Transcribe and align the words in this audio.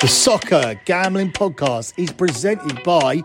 The 0.00 0.08
Soccer 0.08 0.80
Gambling 0.86 1.32
Podcast 1.32 1.92
is 1.98 2.10
presented 2.10 2.82
by 2.82 3.18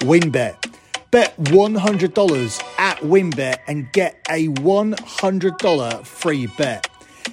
WynnBET. 0.00 0.74
Bet 1.10 1.34
$100 1.44 2.62
at 2.78 2.98
WynnBET 2.98 3.56
and 3.66 3.90
get 3.92 4.22
a 4.28 4.48
$100 4.48 6.06
free 6.06 6.46
bet. 6.58 6.86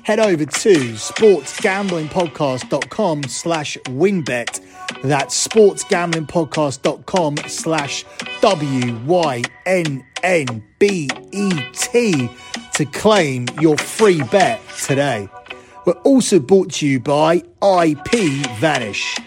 Head 0.04 0.20
over 0.20 0.46
to 0.46 0.78
sportsgamblingpodcast.com 0.78 3.23
slash 3.23 3.78
winbet. 3.84 4.62
That's 5.02 5.46
sportsgamblingpodcast.com 5.46 7.38
slash 7.50 8.06
W-Y-N-N-B-E-T 8.40 9.50
to 12.76 12.86
claim 12.86 13.46
your 13.60 13.78
free 13.78 14.24
bet 14.24 14.62
today. 14.86 15.28
We're 15.86 15.94
also 16.04 16.40
brought 16.40 16.72
to 16.73 16.88
you 16.88 16.99
by 16.99 17.44
IP 17.62 18.12
Vanish. 18.59 19.17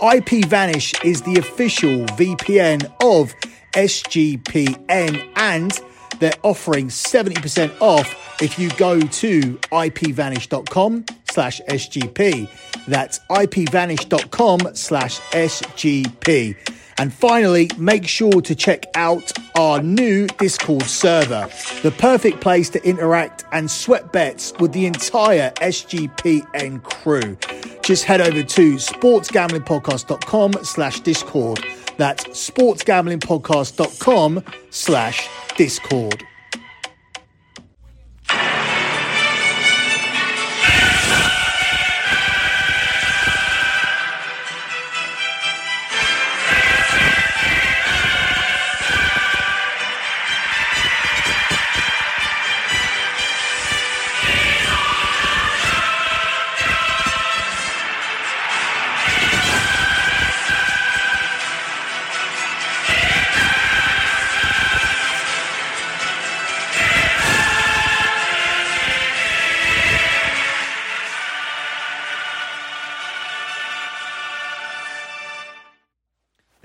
IP 0.00 0.44
Vanish 0.46 0.92
is 1.04 1.22
the 1.22 1.38
official 1.38 2.06
VPN 2.16 2.84
of 3.00 3.34
SGPN 3.74 5.28
and 5.36 5.80
they're 6.18 6.32
offering 6.42 6.88
70% 6.88 7.80
off 7.80 8.42
if 8.42 8.58
you 8.58 8.70
go 8.70 9.00
to 9.00 9.40
ipvanish.com 9.70 11.04
slash 11.38 11.60
SGP. 11.68 12.48
That's 12.88 13.20
ipvanish.com 13.30 14.74
slash 14.74 15.20
SGP. 15.20 16.56
And 16.98 17.14
finally, 17.14 17.70
make 17.78 18.08
sure 18.08 18.42
to 18.42 18.56
check 18.56 18.86
out 18.96 19.30
our 19.54 19.80
new 19.80 20.26
Discord 20.26 20.82
server, 20.82 21.48
the 21.82 21.92
perfect 21.92 22.40
place 22.40 22.68
to 22.70 22.84
interact 22.84 23.44
and 23.52 23.70
sweat 23.70 24.12
bets 24.12 24.52
with 24.58 24.72
the 24.72 24.86
entire 24.86 25.52
SGPN 25.52 26.82
crew. 26.82 27.38
Just 27.84 28.02
head 28.02 28.20
over 28.20 28.42
to 28.42 28.74
sportsgamblingpodcast.com 28.74 30.52
slash 30.64 30.98
Discord. 31.00 31.64
That's 31.98 32.24
sportsgamblingpodcast.com 32.24 34.42
slash 34.70 35.28
Discord. 35.56 36.24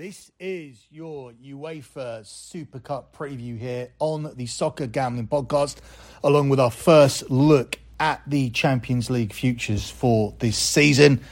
This 0.04 0.30
is 0.38 0.86
your 0.90 1.32
UEFA 1.32 2.26
Super 2.26 2.78
Cup 2.78 3.16
preview 3.16 3.58
here 3.58 3.88
on 3.98 4.30
the 4.36 4.44
Soccer 4.44 4.86
Gambling 4.86 5.28
Podcast, 5.28 5.76
along 6.22 6.50
with 6.50 6.60
our 6.60 6.70
first 6.70 7.30
look 7.30 7.78
at 7.98 8.20
the 8.26 8.50
Champions 8.50 9.08
League 9.08 9.32
futures 9.32 9.88
for 9.88 10.34
this 10.40 10.58
season. 10.58 11.22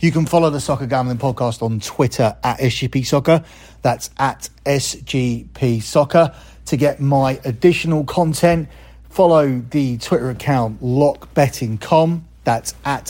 You 0.00 0.12
can 0.12 0.26
follow 0.26 0.50
the 0.50 0.60
Soccer 0.60 0.84
Gambling 0.84 1.16
Podcast 1.16 1.62
on 1.62 1.80
Twitter 1.80 2.36
at 2.44 2.58
SGP 2.58 3.06
Soccer. 3.06 3.42
That's 3.80 4.10
at 4.18 4.50
SGP 4.66 5.82
Soccer. 5.82 6.34
To 6.66 6.76
get 6.76 7.00
my 7.00 7.40
additional 7.46 8.04
content, 8.04 8.68
follow 9.08 9.62
the 9.70 9.96
Twitter 9.96 10.28
account 10.28 10.82
LockBetting.com. 10.82 12.26
That's 12.44 12.74
at 12.84 13.06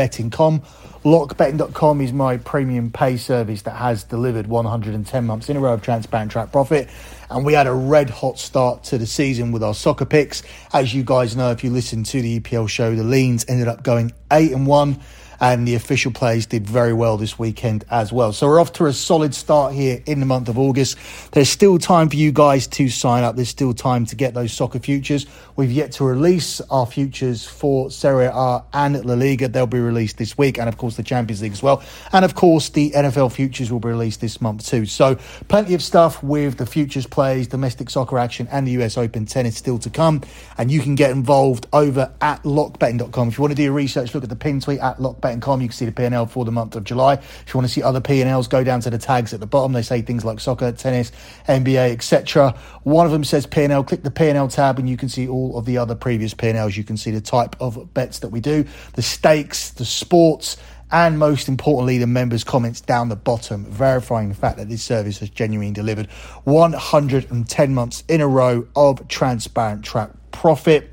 LockBetting.com. 0.00 0.62
LockBetting.com 1.04 2.00
is 2.00 2.12
my 2.12 2.36
premium 2.38 2.90
pay 2.90 3.16
service 3.16 3.62
that 3.62 3.72
has 3.72 4.04
delivered 4.04 4.46
110 4.46 5.26
months 5.26 5.48
in 5.48 5.56
a 5.56 5.60
row 5.60 5.74
of 5.74 5.82
transparent 5.82 6.30
track 6.30 6.52
profit. 6.52 6.88
And 7.30 7.44
we 7.44 7.52
had 7.52 7.66
a 7.66 7.72
red 7.72 8.10
hot 8.10 8.38
start 8.38 8.84
to 8.84 8.98
the 8.98 9.06
season 9.06 9.52
with 9.52 9.62
our 9.62 9.74
soccer 9.74 10.04
picks. 10.04 10.42
As 10.72 10.94
you 10.94 11.02
guys 11.04 11.36
know, 11.36 11.50
if 11.50 11.64
you 11.64 11.70
listen 11.70 12.02
to 12.04 12.20
the 12.20 12.40
EPL 12.40 12.68
show, 12.68 12.94
the 12.94 13.04
leans 13.04 13.44
ended 13.48 13.68
up 13.68 13.82
going 13.82 14.12
8 14.32 14.52
and 14.52 14.66
1 14.66 15.00
and 15.40 15.66
the 15.66 15.74
official 15.74 16.12
plays 16.12 16.46
did 16.46 16.66
very 16.66 16.92
well 16.92 17.16
this 17.16 17.38
weekend 17.38 17.84
as 17.90 18.12
well. 18.12 18.32
So 18.32 18.46
we're 18.46 18.60
off 18.60 18.72
to 18.74 18.86
a 18.86 18.92
solid 18.92 19.34
start 19.34 19.72
here 19.72 20.02
in 20.06 20.20
the 20.20 20.26
month 20.26 20.48
of 20.48 20.58
August. 20.58 20.98
There's 21.32 21.48
still 21.48 21.78
time 21.78 22.10
for 22.10 22.16
you 22.16 22.30
guys 22.30 22.66
to 22.68 22.88
sign 22.88 23.24
up. 23.24 23.36
There's 23.36 23.48
still 23.48 23.72
time 23.72 24.04
to 24.06 24.16
get 24.16 24.34
those 24.34 24.52
soccer 24.52 24.78
futures. 24.78 25.26
We've 25.56 25.72
yet 25.72 25.92
to 25.92 26.04
release 26.04 26.60
our 26.70 26.86
futures 26.86 27.46
for 27.46 27.90
Serie 27.90 28.26
A 28.26 28.64
and 28.72 29.02
La 29.04 29.14
Liga. 29.14 29.48
They'll 29.48 29.66
be 29.66 29.80
released 29.80 30.18
this 30.18 30.36
week, 30.36 30.58
and 30.58 30.68
of 30.68 30.76
course 30.76 30.96
the 30.96 31.02
Champions 31.02 31.42
League 31.42 31.52
as 31.52 31.62
well. 31.62 31.82
And 32.12 32.24
of 32.24 32.34
course 32.34 32.68
the 32.68 32.90
NFL 32.90 33.32
futures 33.32 33.72
will 33.72 33.80
be 33.80 33.88
released 33.88 34.20
this 34.20 34.40
month 34.40 34.66
too. 34.66 34.84
So 34.86 35.16
plenty 35.48 35.74
of 35.74 35.82
stuff 35.82 36.22
with 36.22 36.58
the 36.58 36.66
futures 36.66 37.06
plays, 37.06 37.48
domestic 37.48 37.88
soccer 37.88 38.18
action, 38.18 38.46
and 38.50 38.66
the 38.66 38.72
US 38.82 38.98
Open 38.98 39.24
tennis 39.24 39.56
still 39.56 39.78
to 39.78 39.90
come. 39.90 40.22
And 40.58 40.70
you 40.70 40.80
can 40.80 40.94
get 40.94 41.10
involved 41.10 41.66
over 41.72 42.12
at 42.20 42.42
lockbetting.com. 42.42 43.28
If 43.28 43.38
you 43.38 43.42
want 43.42 43.52
to 43.52 43.56
do 43.56 43.62
your 43.62 43.72
research, 43.72 44.14
look 44.14 44.22
at 44.22 44.30
the 44.30 44.36
pin 44.36 44.60
tweet 44.60 44.80
at 44.80 44.98
lockbetting 44.98 45.29
betting.com. 45.30 45.60
You 45.60 45.68
can 45.68 45.76
see 45.76 45.84
the 45.84 45.92
P&L 45.92 46.26
for 46.26 46.44
the 46.44 46.52
month 46.52 46.76
of 46.76 46.84
July. 46.84 47.14
If 47.14 47.44
you 47.48 47.58
want 47.58 47.68
to 47.68 47.72
see 47.72 47.82
other 47.82 48.00
P&Ls, 48.00 48.48
go 48.48 48.64
down 48.64 48.80
to 48.80 48.90
the 48.90 48.98
tags 48.98 49.32
at 49.32 49.40
the 49.40 49.46
bottom. 49.46 49.72
They 49.72 49.82
say 49.82 50.02
things 50.02 50.24
like 50.24 50.40
soccer, 50.40 50.72
tennis, 50.72 51.12
NBA, 51.48 51.92
etc. 51.92 52.58
One 52.82 53.06
of 53.06 53.12
them 53.12 53.24
says 53.24 53.46
P&L. 53.46 53.84
Click 53.84 54.02
the 54.02 54.10
P&L 54.10 54.48
tab 54.48 54.78
and 54.78 54.88
you 54.88 54.96
can 54.96 55.08
see 55.08 55.28
all 55.28 55.56
of 55.58 55.64
the 55.64 55.78
other 55.78 55.94
previous 55.94 56.34
P&Ls. 56.34 56.76
You 56.76 56.84
can 56.84 56.96
see 56.96 57.10
the 57.10 57.20
type 57.20 57.56
of 57.60 57.92
bets 57.94 58.20
that 58.20 58.28
we 58.28 58.40
do, 58.40 58.64
the 58.94 59.02
stakes, 59.02 59.70
the 59.70 59.84
sports, 59.84 60.56
and 60.92 61.18
most 61.18 61.48
importantly, 61.48 61.98
the 61.98 62.06
members' 62.08 62.42
comments 62.42 62.80
down 62.80 63.08
the 63.08 63.16
bottom, 63.16 63.64
verifying 63.66 64.28
the 64.28 64.34
fact 64.34 64.56
that 64.58 64.68
this 64.68 64.82
service 64.82 65.18
has 65.18 65.30
genuinely 65.30 65.72
delivered 65.72 66.10
110 66.44 67.74
months 67.74 68.02
in 68.08 68.20
a 68.20 68.26
row 68.26 68.66
of 68.74 69.06
transparent 69.06 69.84
track 69.84 70.10
profit. 70.32 70.90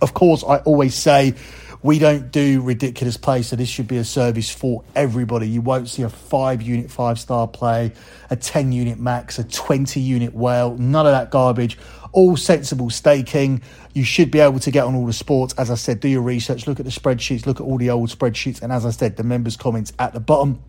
Of 0.00 0.14
course, 0.14 0.42
I 0.42 0.56
always 0.58 0.96
say 0.96 1.34
we 1.82 1.98
don't 1.98 2.30
do 2.30 2.62
ridiculous 2.62 3.16
plays, 3.16 3.48
so 3.48 3.56
this 3.56 3.68
should 3.68 3.88
be 3.88 3.96
a 3.96 4.04
service 4.04 4.50
for 4.50 4.84
everybody. 4.94 5.48
You 5.48 5.60
won't 5.60 5.88
see 5.88 6.02
a 6.02 6.08
five 6.08 6.62
unit, 6.62 6.90
five 6.90 7.18
star 7.18 7.48
play, 7.48 7.92
a 8.30 8.36
10 8.36 8.70
unit 8.70 9.00
max, 9.00 9.38
a 9.38 9.44
20 9.44 9.98
unit 10.00 10.32
whale, 10.32 10.76
none 10.76 11.06
of 11.06 11.12
that 11.12 11.30
garbage. 11.30 11.76
All 12.12 12.36
sensible 12.36 12.90
staking. 12.90 13.62
You 13.94 14.04
should 14.04 14.30
be 14.30 14.38
able 14.38 14.60
to 14.60 14.70
get 14.70 14.84
on 14.84 14.94
all 14.94 15.06
the 15.06 15.12
sports. 15.12 15.54
As 15.58 15.70
I 15.70 15.74
said, 15.74 15.98
do 16.00 16.08
your 16.08 16.22
research, 16.22 16.66
look 16.66 16.78
at 16.78 16.86
the 16.86 16.92
spreadsheets, 16.92 17.46
look 17.46 17.58
at 17.58 17.64
all 17.64 17.78
the 17.78 17.90
old 17.90 18.10
spreadsheets, 18.10 18.62
and 18.62 18.72
as 18.72 18.86
I 18.86 18.90
said, 18.90 19.16
the 19.16 19.24
members' 19.24 19.56
comments 19.56 19.92
at 19.98 20.12
the 20.12 20.20
bottom 20.20 20.62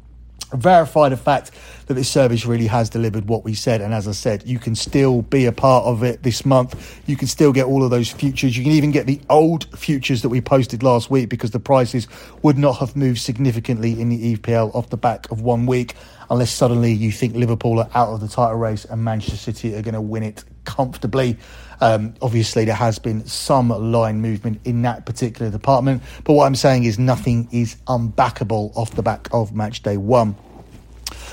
verify 0.53 1.09
the 1.09 1.17
fact 1.17 1.51
that 1.87 1.95
this 1.95 2.09
service 2.09 2.45
really 2.45 2.67
has 2.67 2.89
delivered 2.89 3.27
what 3.27 3.43
we 3.43 3.53
said. 3.53 3.81
And 3.81 3.93
as 3.93 4.07
I 4.07 4.11
said, 4.11 4.45
you 4.45 4.59
can 4.59 4.75
still 4.75 5.21
be 5.21 5.45
a 5.45 5.51
part 5.51 5.85
of 5.85 6.03
it 6.03 6.23
this 6.23 6.45
month. 6.45 7.01
You 7.07 7.15
can 7.15 7.27
still 7.27 7.51
get 7.51 7.65
all 7.65 7.83
of 7.83 7.91
those 7.91 8.09
futures. 8.09 8.57
You 8.57 8.63
can 8.63 8.71
even 8.73 8.91
get 8.91 9.05
the 9.05 9.19
old 9.29 9.65
futures 9.77 10.21
that 10.21 10.29
we 10.29 10.41
posted 10.41 10.83
last 10.83 11.09
week 11.09 11.29
because 11.29 11.51
the 11.51 11.59
prices 11.59 12.07
would 12.41 12.57
not 12.57 12.77
have 12.77 12.95
moved 12.95 13.19
significantly 13.19 13.99
in 13.99 14.09
the 14.09 14.35
EPL 14.35 14.73
off 14.75 14.89
the 14.89 14.97
back 14.97 15.29
of 15.31 15.41
one 15.41 15.65
week 15.65 15.95
unless 16.29 16.51
suddenly 16.51 16.91
you 16.91 17.11
think 17.11 17.35
Liverpool 17.35 17.79
are 17.79 17.89
out 17.93 18.09
of 18.09 18.21
the 18.21 18.27
title 18.27 18.57
race 18.57 18.85
and 18.85 19.03
Manchester 19.03 19.37
City 19.37 19.75
are 19.75 19.81
going 19.81 19.93
to 19.93 20.01
win 20.01 20.23
it 20.23 20.43
comfortably. 20.65 21.37
Um, 21.83 22.13
obviously, 22.21 22.63
there 22.63 22.75
has 22.75 22.97
been 22.97 23.27
some 23.27 23.67
line 23.67 24.21
movement 24.21 24.61
in 24.63 24.83
that 24.83 25.05
particular 25.05 25.51
department, 25.51 26.01
but 26.23 26.31
what 26.31 26.45
I'm 26.45 26.55
saying 26.55 26.85
is 26.85 26.97
nothing 26.97 27.49
is 27.51 27.75
unbackable 27.87 28.71
off 28.77 28.91
the 28.91 29.03
back 29.03 29.27
of 29.33 29.53
match 29.53 29.83
day 29.83 29.97
one. 29.97 30.37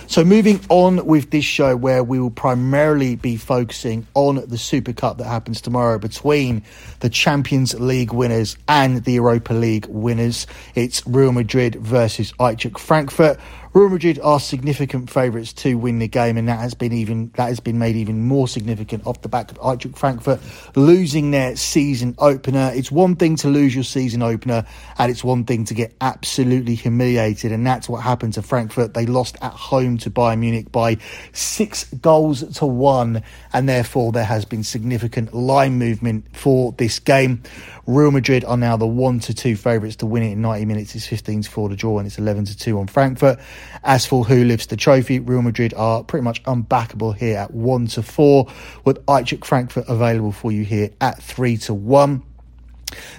So, 0.09 0.25
moving 0.25 0.61
on 0.69 1.07
with 1.07 1.31
this 1.31 1.45
show, 1.45 1.77
where 1.77 2.03
we 2.03 2.19
will 2.19 2.33
primarily 2.33 3.15
be 3.15 3.37
focusing 3.37 4.09
on 4.15 4.45
the 4.49 4.59
Super 4.59 4.93
Cup 4.93 5.19
that 5.19 5.27
happens 5.27 5.61
tomorrow 5.61 6.01
between 6.01 6.65
the 6.99 7.09
Champions 7.09 7.79
League 7.79 8.13
winners 8.13 8.57
and 8.67 9.05
the 9.05 9.13
Europa 9.13 9.55
League 9.55 9.87
winners. 9.87 10.49
It's 10.75 11.07
Real 11.07 11.31
Madrid 11.31 11.77
versus 11.77 12.33
Eintracht 12.41 12.81
Frankfurt. 12.81 13.39
Real 13.73 13.89
Madrid 13.89 14.19
are 14.21 14.41
significant 14.41 15.09
favourites 15.11 15.53
to 15.53 15.77
win 15.77 16.01
the 16.01 16.09
game, 16.09 16.37
and 16.37 16.49
that 16.49 16.59
has 16.59 16.75
been 16.75 16.93
even 16.93 17.31
that 17.37 17.47
has 17.47 17.61
been 17.61 17.79
made 17.79 17.95
even 17.95 18.27
more 18.27 18.49
significant 18.49 19.07
off 19.07 19.23
the 19.23 19.29
back 19.29 19.53
of 19.53 19.59
Eintracht 19.59 19.97
Frankfurt 19.97 20.41
losing 20.75 21.31
their 21.31 21.55
season 21.55 22.17
opener. 22.19 22.73
It's 22.75 22.91
one 22.91 23.15
thing 23.15 23.37
to 23.37 23.49
lose 23.49 23.73
your 23.73 23.85
season 23.85 24.25
opener, 24.25 24.67
and 24.99 25.09
it's 25.09 25.23
one 25.23 25.45
thing 25.45 25.65
to 25.67 25.75
get 25.75 25.95
absolutely 26.01 26.75
humiliated, 26.75 27.53
and 27.53 27.65
that's 27.65 27.89
what 27.89 28.03
happened 28.03 28.33
to 28.33 28.43
Frankfurt. 28.43 28.95
They 28.95 29.07
lost 29.07 29.37
at 29.41 29.53
home 29.53 29.99
to 29.99 30.11
Bayern 30.11 30.41
Munich 30.41 30.73
by 30.73 30.97
six 31.33 31.85
goals 31.85 32.43
to 32.59 32.67
one, 32.67 33.23
and 33.53 33.69
therefore 33.69 34.11
there 34.11 34.25
has 34.25 34.45
been 34.45 34.65
significant 34.65 35.33
line 35.33 35.79
movement 35.79 36.25
for 36.37 36.73
this 36.73 36.99
game. 36.99 37.41
Real 37.87 38.11
Madrid 38.11 38.45
are 38.45 38.57
now 38.57 38.77
the 38.77 38.87
one 38.87 39.21
to 39.21 39.35
two 39.35 39.55
favourites 39.55 39.97
to 39.97 40.07
win 40.07 40.25
it 40.25 40.33
in 40.33 40.43
90 40.43 40.65
minutes. 40.65 40.95
It's 40.95 41.07
15 41.07 41.43
to 41.43 41.51
four 41.51 41.69
to 41.69 41.77
draw, 41.77 41.99
and 41.99 42.07
it's 42.09 42.19
11 42.19 42.47
to 42.47 42.57
two 42.59 42.79
on 42.81 42.89
Frankfurt. 42.89 43.39
As 43.83 44.07
for 44.07 44.25
who 44.25 44.45
lifts 44.45 44.67
the 44.67 44.77
trophy, 44.77 45.19
Real 45.19 45.43
Madrid 45.43 45.73
are 45.75 46.05
pretty 46.05 46.23
much 46.23 46.43
unbackable 46.45 47.17
here 47.17 47.39
at 47.39 47.53
one 47.53 47.87
to 47.89 48.03
four, 48.03 48.47
with 48.85 49.05
Eintracht 49.07 49.45
Frankfurt 49.45 49.85
available 49.89 50.33
for 50.33 50.53
you 50.53 50.65
here 50.65 50.91
at 51.01 51.23
three 51.23 51.57
to 51.59 51.75
one. 51.75 52.23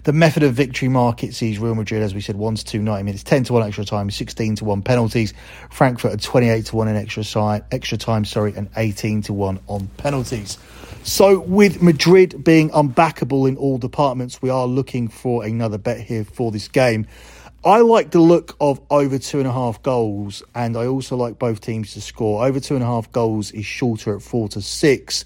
The 0.03 0.13
method 0.13 0.43
of 0.43 0.53
victory 0.53 0.87
market 0.87 1.33
sees 1.33 1.59
Real 1.59 1.75
Madrid, 1.75 2.01
as 2.01 2.13
we 2.13 2.21
said, 2.21 2.35
1 2.35 2.55
to 2.55 2.65
2, 2.65 2.81
90 2.81 3.03
minutes, 3.03 3.23
10 3.23 3.45
to 3.45 3.53
1 3.53 3.67
extra 3.67 3.85
time, 3.85 4.09
16 4.09 4.57
to 4.57 4.65
1 4.65 4.81
penalties. 4.81 5.33
Frankfurt 5.69 6.13
at 6.13 6.21
28 6.21 6.65
to 6.67 6.75
1 6.75 6.87
in 6.87 6.95
extra, 6.95 7.23
si- 7.23 7.63
extra 7.71 7.97
time, 7.97 8.25
sorry, 8.25 8.53
and 8.55 8.69
18 8.75 9.21
to 9.23 9.33
1 9.33 9.59
on 9.67 9.87
penalties. 9.97 10.57
So, 11.03 11.39
with 11.39 11.81
Madrid 11.81 12.43
being 12.43 12.69
unbackable 12.69 13.47
in 13.47 13.57
all 13.57 13.77
departments, 13.77 14.41
we 14.41 14.49
are 14.49 14.67
looking 14.67 15.07
for 15.07 15.43
another 15.43 15.77
bet 15.77 15.99
here 15.99 16.23
for 16.23 16.51
this 16.51 16.67
game. 16.67 17.07
I 17.63 17.81
like 17.81 18.09
the 18.09 18.19
look 18.19 18.55
of 18.59 18.81
over 18.89 19.19
two 19.19 19.37
and 19.37 19.47
a 19.47 19.51
half 19.51 19.83
goals, 19.83 20.41
and 20.55 20.75
I 20.75 20.87
also 20.87 21.15
like 21.15 21.37
both 21.37 21.61
teams 21.61 21.93
to 21.93 22.01
score. 22.01 22.43
Over 22.43 22.59
two 22.59 22.73
and 22.73 22.83
a 22.83 22.87
half 22.87 23.11
goals 23.11 23.51
is 23.51 23.67
shorter 23.67 24.15
at 24.15 24.23
four 24.23 24.49
to 24.49 24.61
six 24.63 25.23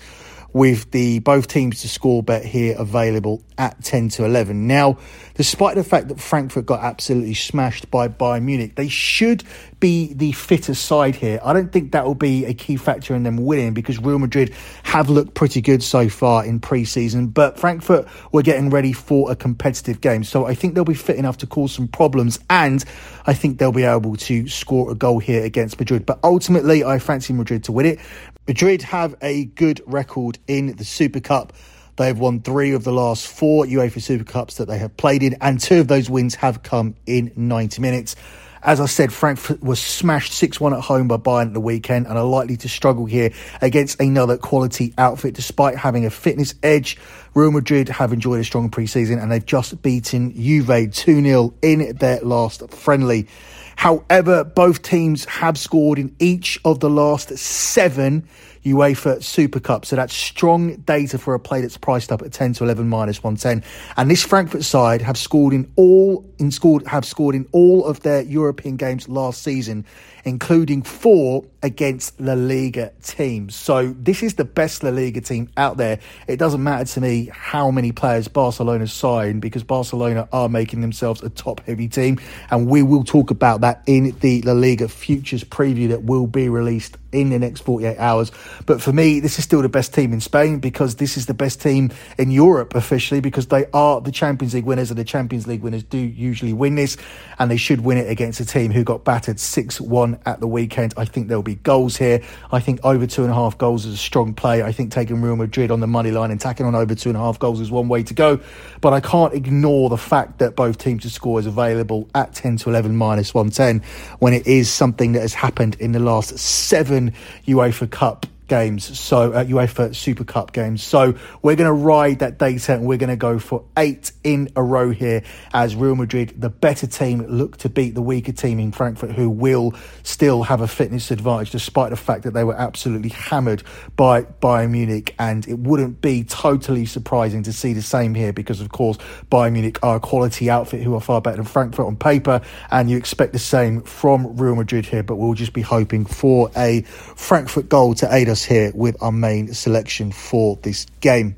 with 0.56 0.90
the 0.92 1.20
both 1.20 1.50
teams 1.50 1.82
to 1.82 1.90
score 1.90 2.24
bet 2.24 2.46
here 2.46 2.78
available 2.80 3.44
at 3.58 3.84
10 3.84 4.08
to 4.08 4.24
11. 4.24 4.68
Now, 4.68 4.98
despite 5.34 5.76
the 5.76 5.84
fact 5.84 6.08
that 6.08 6.18
Frankfurt 6.18 6.66
got 6.66 6.80
absolutely 6.80 7.34
smashed 7.34 7.92
by 7.92 8.08
Bayern 8.08 8.44
Munich, 8.44 8.76
they 8.76 8.88
should 8.88 9.44
be 9.82 10.14
the 10.14 10.32
fitter 10.32 10.74
side 10.74 11.14
here. 11.14 11.42
I 11.44 11.52
don't 11.52 11.74
think 11.74 11.92
that 11.92 12.06
will 12.06 12.16
be 12.16 12.46
a 12.46 12.54
key 12.54 12.78
factor 12.78 13.14
in 13.14 13.24
them 13.24 13.36
winning 13.36 13.74
because 13.74 14.00
Real 14.00 14.18
Madrid 14.18 14.54
have 14.84 15.10
looked 15.10 15.34
pretty 15.34 15.60
good 15.60 15.84
so 15.84 16.08
far 16.08 16.46
in 16.46 16.62
pre-season, 16.62 17.28
but 17.28 17.60
Frankfurt 17.60 18.08
were 18.32 18.42
getting 18.42 18.70
ready 18.70 18.94
for 18.94 19.30
a 19.30 19.36
competitive 19.36 20.00
game. 20.00 20.24
So 20.24 20.46
I 20.46 20.56
think 20.56 20.74
they'll 20.74 20.86
be 20.86 20.94
fit 20.94 21.18
enough 21.18 21.40
to 21.40 21.48
cause 21.48 21.74
some 21.74 21.90
problems 21.90 22.40
and 22.50 22.82
I 23.28 23.34
think 23.34 23.58
they'll 23.58 23.74
be 23.74 23.84
able 23.84 24.16
to 24.16 24.48
score 24.48 24.90
a 24.90 24.96
goal 24.96 25.20
here 25.20 25.44
against 25.44 25.78
Madrid. 25.80 26.06
But 26.06 26.20
ultimately, 26.24 26.86
I 26.86 27.00
fancy 27.00 27.34
Madrid 27.34 27.66
to 27.66 27.74
win 27.74 27.88
it. 27.88 28.00
Madrid 28.48 28.84
have 28.84 29.16
a 29.24 29.46
good 29.46 29.82
record 29.88 30.38
in 30.48 30.76
the 30.76 30.86
Super 30.86 31.20
Cup. 31.20 31.52
They 31.96 32.06
have 32.06 32.20
won 32.20 32.42
three 32.42 32.74
of 32.74 32.84
the 32.84 32.92
last 32.92 33.28
four 33.28 33.66
UEFA 33.66 34.00
Super 34.00 34.24
Cups 34.24 34.58
that 34.58 34.68
they 34.68 34.78
have 34.78 34.96
played 34.98 35.24
in, 35.24 35.36
and 35.42 35.60
two 35.60 35.80
of 35.80 35.88
those 35.88 36.12
wins 36.12 36.36
have 36.36 36.62
come 36.62 36.94
in 37.08 37.32
90 37.36 37.82
minutes. 37.82 38.16
As 38.62 38.80
I 38.80 38.86
said, 38.86 39.12
Frankfurt 39.12 39.64
was 39.64 39.80
smashed 39.80 40.32
6 40.34 40.60
1 40.60 40.74
at 40.74 40.82
home 40.82 41.08
by 41.08 41.18
Bayern 41.18 41.48
at 41.48 41.54
the 41.54 41.60
weekend 41.60 42.06
and 42.06 42.20
are 42.20 42.24
likely 42.24 42.58
to 42.58 42.70
struggle 42.70 43.06
here 43.06 43.32
against 43.62 44.00
another 44.00 44.38
quality 44.38 44.94
outfit 44.98 45.34
despite 45.34 45.76
having 45.76 46.06
a 46.06 46.12
fitness 46.12 46.54
edge. 46.62 46.98
Real 47.34 47.52
Madrid 47.52 47.90
have 47.90 48.14
enjoyed 48.14 48.40
a 48.40 48.44
strong 48.44 48.70
pre 48.70 48.86
season 48.86 49.18
and 49.18 49.32
they've 49.32 49.46
just 49.46 49.82
beaten 49.82 50.34
Juve 50.36 50.92
2 50.92 51.22
0 51.24 51.54
in 51.64 51.96
their 51.98 52.20
last 52.22 52.70
friendly. 52.70 53.28
However, 53.76 54.44
both 54.44 54.82
teams 54.82 55.26
have 55.26 55.58
scored 55.58 56.00
in 56.00 56.16
each 56.20 56.60
of 56.66 56.80
the 56.80 56.90
last 56.90 57.38
seven 57.38 58.28
UEFA 58.66 59.24
Super 59.24 59.60
Cup. 59.60 59.86
So 59.86 59.96
that's 59.96 60.14
strong 60.14 60.76
data 60.78 61.18
for 61.18 61.34
a 61.34 61.40
play 61.40 61.62
that's 61.62 61.78
priced 61.78 62.12
up 62.12 62.22
at 62.22 62.34
10 62.34 62.54
to 62.54 62.64
11 62.64 62.88
minus 62.90 63.24
110. 63.24 63.64
And 63.96 64.10
this 64.10 64.24
Frankfurt 64.24 64.64
side 64.64 65.02
have 65.02 65.18
scored 65.18 65.54
in 65.54 65.72
all 65.76 66.26
in 66.38 66.52
scored 66.52 66.86
have 66.88 67.06
scored 67.06 67.36
in 67.36 67.48
all 67.52 67.86
of 67.86 68.02
their 68.02 68.22
European 68.22 68.76
games 68.76 69.08
last 69.08 69.42
season 69.42 69.86
including 70.26 70.82
four 70.82 71.46
against 71.62 72.20
La 72.20 72.34
Liga 72.34 72.92
teams. 73.04 73.56
So 73.56 73.96
this 74.00 74.24
is 74.24 74.34
the 74.34 74.44
best 74.44 74.84
La 74.84 74.90
Liga 74.90 75.22
team 75.22 75.50
out 75.56 75.78
there. 75.78 76.00
It 76.28 76.38
doesn't 76.38 76.62
matter 76.62 76.86
to 76.86 77.02
me 77.02 77.30
how 77.32 77.70
many 77.70 77.92
players 77.92 78.28
Barcelona 78.28 78.88
sign 78.88 79.40
because 79.40 79.64
Barcelona 79.64 80.28
are 80.34 80.50
making 80.50 80.82
themselves 80.82 81.22
a 81.22 81.30
top 81.30 81.62
heavy 81.62 81.88
team. 81.88 82.20
And 82.50 82.68
we 82.68 82.82
will 82.82 83.04
talk 83.04 83.30
about 83.30 83.62
that 83.62 83.84
in 83.86 84.18
the 84.20 84.42
La 84.42 84.54
Liga 84.54 84.88
futures 84.88 85.44
preview 85.44 85.90
that 85.90 86.04
will 86.04 86.28
be 86.28 86.50
released 86.50 86.98
in 87.16 87.30
the 87.30 87.40
next 87.40 87.62
48 87.62 87.98
hours. 87.98 88.32
But 88.66 88.82
for 88.82 88.94
me, 88.94 89.20
this 89.20 89.40
is 89.40 89.46
still 89.46 89.62
the 89.62 89.70
best 89.70 89.94
team 89.94 90.14
in 90.14 90.22
Spain 90.22 90.60
because 90.60 90.96
this 90.96 91.18
is 91.18 91.26
the 91.26 91.34
best 91.34 91.62
team 91.62 91.92
in 92.18 92.32
Europe 92.32 92.76
officially 92.76 93.22
because 93.22 93.48
they 93.48 93.66
are 93.74 94.02
the 94.02 94.12
Champions 94.12 94.54
League 94.54 94.66
winners 94.66 94.90
and 94.90 95.00
the 95.00 95.04
Champions 95.04 95.48
League 95.48 95.62
winners 95.62 95.84
do 95.84 95.98
usually 95.98 96.54
win 96.54 96.76
this 96.76 96.98
and 97.40 97.50
they 97.50 97.58
should 97.58 97.82
win 97.82 97.98
it 97.98 98.10
against 98.10 98.40
a 98.40 98.46
team 98.46 98.72
who 98.72 98.84
got 98.84 99.04
battered 99.04 99.40
6 99.40 99.82
1 99.82 100.20
at 100.26 100.40
the 100.40 100.48
weekend. 100.48 100.94
I 100.98 101.06
think 101.06 101.28
there'll 101.28 101.44
be 101.44 101.56
goals 101.56 101.98
here. 101.98 102.22
I 102.52 102.60
think 102.60 102.80
over 102.84 103.08
two 103.08 103.24
and 103.24 103.32
a 103.32 103.36
half 103.36 103.58
goals 103.58 103.86
is 103.86 103.96
a 103.96 103.98
strong 103.98 104.34
play. 104.34 104.64
I 104.64 104.72
think 104.72 104.92
taking 104.92 105.22
Real 105.22 105.36
Madrid 105.36 105.72
on 105.72 105.80
the 105.80 105.88
money 105.88 106.12
line 106.12 106.32
and 106.32 106.40
tacking 106.40 106.66
on 106.66 106.76
over 106.76 106.96
two 106.96 107.10
and 107.10 107.18
a 107.18 107.22
half 107.22 107.40
goals 107.40 107.60
is 107.60 107.72
one 107.72 107.88
way 107.88 108.04
to 108.04 108.14
go. 108.14 108.40
But 108.82 108.94
I 108.94 109.00
can't 109.00 109.34
ignore 109.34 109.90
the 109.90 109.98
fact 109.98 110.40
that 110.40 110.56
both 110.56 110.78
teams 110.78 111.04
to 111.04 111.10
score 111.10 111.40
is 111.40 111.46
available 111.46 112.10
at 112.14 112.34
10 112.34 112.58
to 112.58 112.70
11 112.70 112.96
minus 112.96 113.34
110 113.34 113.82
when 114.20 114.34
it 114.34 114.46
is 114.48 114.72
something 114.72 115.14
that 115.14 115.22
has 115.22 115.34
happened 115.34 115.76
in 115.80 115.92
the 115.92 116.00
last 116.00 116.38
seven 116.38 117.05
UEFA 117.48 117.90
Cup 117.90 118.26
games, 118.48 118.98
so 118.98 119.34
uh, 119.34 119.44
UEFA 119.44 119.96
Super 119.96 120.24
Cup 120.24 120.54
games. 120.54 120.84
So 120.84 121.16
we're 121.42 121.56
going 121.56 121.68
to 121.68 121.74
ride 121.74 122.20
that 122.20 122.38
data 122.38 122.74
and 122.74 122.86
we're 122.86 122.98
going 122.98 123.10
to 123.10 123.16
go 123.16 123.40
for 123.40 123.66
eight 123.78 124.12
in 124.24 124.50
a 124.56 124.64
row 124.64 124.92
here 124.92 125.24
as 125.54 125.76
Real 125.76 125.96
Madrid, 125.96 126.34
the 126.38 126.50
better 126.50 126.88
team, 126.88 127.22
look 127.28 127.58
to 127.58 127.70
beat 127.70 127.96
the 127.96 128.02
weaker 128.02 128.32
team 128.32 128.60
in 128.60 128.72
Frankfurt, 128.72 129.12
who 129.12 129.30
will 129.30 129.74
still 130.04 130.44
have 130.44 130.62
a 130.62 130.68
fitness 130.68 131.12
advantage 131.12 131.52
despite 131.52 131.90
the 131.90 131.98
fact 131.98 132.24
that 132.24 132.34
they 132.34 132.44
were 132.44 132.56
absolutely 132.56 133.10
hammered 133.10 133.64
by 133.96 134.24
Bayern 134.24 134.72
Munich. 134.72 135.16
And 135.18 135.48
it 135.48 135.60
wouldn't 135.60 136.02
be 136.02 136.24
totally 136.24 136.86
surprising 136.86 137.44
to 137.44 137.54
see 137.54 137.74
the 137.74 137.82
same 137.82 138.14
here 138.14 138.34
because, 138.34 138.62
of 138.62 138.70
course, 138.70 138.98
Bayern 139.32 139.54
Munich 139.54 139.80
are 139.84 139.98
a 139.98 140.00
quality 140.00 140.50
outfit 140.50 140.82
who 140.82 140.94
are 140.96 141.02
far 141.02 141.22
better 141.22 141.38
than 141.38 141.46
Frankfurt 141.46 141.86
on 141.86 141.96
paper, 141.96 142.42
and 142.72 142.90
you 142.90 142.98
expect 142.98 143.34
the 143.34 143.40
same 143.40 143.82
from 143.82 144.36
Real 144.38 144.56
Madrid 144.56 144.86
here. 144.86 145.04
But 145.04 145.16
we'll 145.16 145.34
just 145.34 145.54
be 145.54 145.62
hoping 145.62 146.06
for 146.06 146.52
a 146.56 146.82
Frankfurt 146.82 147.70
goal 147.70 147.94
to 147.96 148.14
aid 148.14 148.30
us 148.30 148.35
us 148.36 148.44
here 148.44 148.70
with 148.76 149.02
our 149.02 149.14
main 149.14 149.54
selection 149.54 150.12
for 150.12 150.58
this 150.58 150.86
game. 151.00 151.38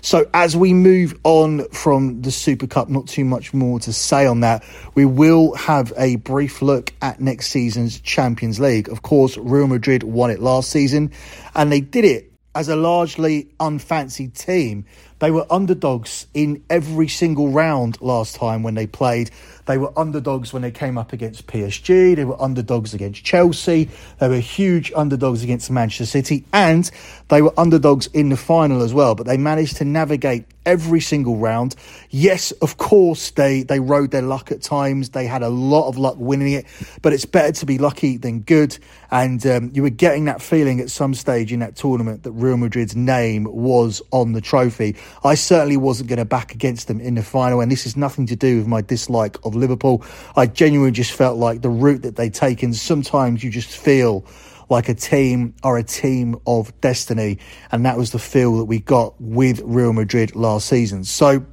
So, 0.00 0.26
as 0.32 0.56
we 0.56 0.72
move 0.72 1.20
on 1.22 1.68
from 1.68 2.22
the 2.22 2.30
Super 2.30 2.66
Cup, 2.66 2.88
not 2.88 3.08
too 3.08 3.26
much 3.26 3.52
more 3.52 3.78
to 3.80 3.92
say 3.92 4.24
on 4.26 4.40
that. 4.40 4.64
We 4.94 5.04
will 5.04 5.54
have 5.54 5.92
a 5.98 6.16
brief 6.16 6.62
look 6.62 6.94
at 7.02 7.20
next 7.20 7.48
season's 7.48 8.00
Champions 8.00 8.58
League. 8.58 8.88
Of 8.88 9.02
course, 9.02 9.36
Real 9.36 9.66
Madrid 9.66 10.02
won 10.02 10.30
it 10.30 10.40
last 10.40 10.70
season, 10.70 11.12
and 11.54 11.70
they 11.70 11.80
did 11.80 12.06
it 12.06 12.32
as 12.54 12.70
a 12.70 12.76
largely 12.76 13.50
unfancied 13.60 14.34
team. 14.34 14.86
They 15.22 15.30
were 15.30 15.46
underdogs 15.50 16.26
in 16.34 16.64
every 16.68 17.06
single 17.06 17.50
round 17.50 18.02
last 18.02 18.34
time 18.34 18.64
when 18.64 18.74
they 18.74 18.88
played. 18.88 19.30
They 19.66 19.78
were 19.78 19.96
underdogs 19.96 20.52
when 20.52 20.62
they 20.62 20.72
came 20.72 20.98
up 20.98 21.12
against 21.12 21.46
PSG. 21.46 22.16
They 22.16 22.24
were 22.24 22.40
underdogs 22.42 22.92
against 22.92 23.22
Chelsea. 23.22 23.88
They 24.18 24.28
were 24.28 24.40
huge 24.40 24.92
underdogs 24.96 25.44
against 25.44 25.70
Manchester 25.70 26.06
City. 26.06 26.44
And 26.52 26.90
they 27.28 27.40
were 27.40 27.54
underdogs 27.56 28.08
in 28.08 28.30
the 28.30 28.36
final 28.36 28.82
as 28.82 28.92
well. 28.92 29.14
But 29.14 29.26
they 29.26 29.36
managed 29.36 29.76
to 29.76 29.84
navigate 29.84 30.44
every 30.66 31.00
single 31.00 31.36
round. 31.36 31.76
Yes, 32.10 32.50
of 32.52 32.76
course, 32.76 33.30
they, 33.30 33.62
they 33.62 33.78
rode 33.78 34.10
their 34.10 34.22
luck 34.22 34.50
at 34.50 34.62
times. 34.62 35.10
They 35.10 35.26
had 35.26 35.42
a 35.42 35.48
lot 35.48 35.88
of 35.88 35.96
luck 35.96 36.16
winning 36.18 36.54
it. 36.54 36.66
But 37.00 37.12
it's 37.12 37.24
better 37.24 37.52
to 37.52 37.66
be 37.66 37.78
lucky 37.78 38.16
than 38.16 38.40
good. 38.40 38.76
And 39.12 39.44
um, 39.46 39.70
you 39.74 39.82
were 39.82 39.90
getting 39.90 40.24
that 40.24 40.42
feeling 40.42 40.80
at 40.80 40.90
some 40.90 41.14
stage 41.14 41.52
in 41.52 41.60
that 41.60 41.76
tournament 41.76 42.24
that 42.24 42.32
Real 42.32 42.56
Madrid's 42.56 42.96
name 42.96 43.44
was 43.44 44.02
on 44.10 44.32
the 44.32 44.40
trophy. 44.40 44.96
I 45.24 45.34
certainly 45.34 45.76
wasn't 45.76 46.08
going 46.08 46.18
to 46.18 46.24
back 46.24 46.54
against 46.54 46.88
them 46.88 47.00
in 47.00 47.14
the 47.14 47.22
final. 47.22 47.60
And 47.60 47.70
this 47.70 47.86
is 47.86 47.96
nothing 47.96 48.26
to 48.26 48.36
do 48.36 48.58
with 48.58 48.66
my 48.66 48.80
dislike 48.80 49.36
of 49.44 49.54
Liverpool. 49.54 50.04
I 50.36 50.46
genuinely 50.46 50.92
just 50.92 51.12
felt 51.12 51.38
like 51.38 51.62
the 51.62 51.70
route 51.70 52.02
that 52.02 52.16
they'd 52.16 52.34
taken, 52.34 52.74
sometimes 52.74 53.44
you 53.44 53.50
just 53.50 53.70
feel 53.76 54.24
like 54.68 54.88
a 54.88 54.94
team 54.94 55.54
are 55.62 55.76
a 55.76 55.82
team 55.82 56.36
of 56.46 56.78
destiny. 56.80 57.38
And 57.70 57.84
that 57.84 57.96
was 57.96 58.12
the 58.12 58.18
feel 58.18 58.56
that 58.58 58.64
we 58.64 58.80
got 58.80 59.20
with 59.20 59.60
Real 59.64 59.92
Madrid 59.92 60.34
last 60.34 60.68
season. 60.68 61.04
So 61.04 61.44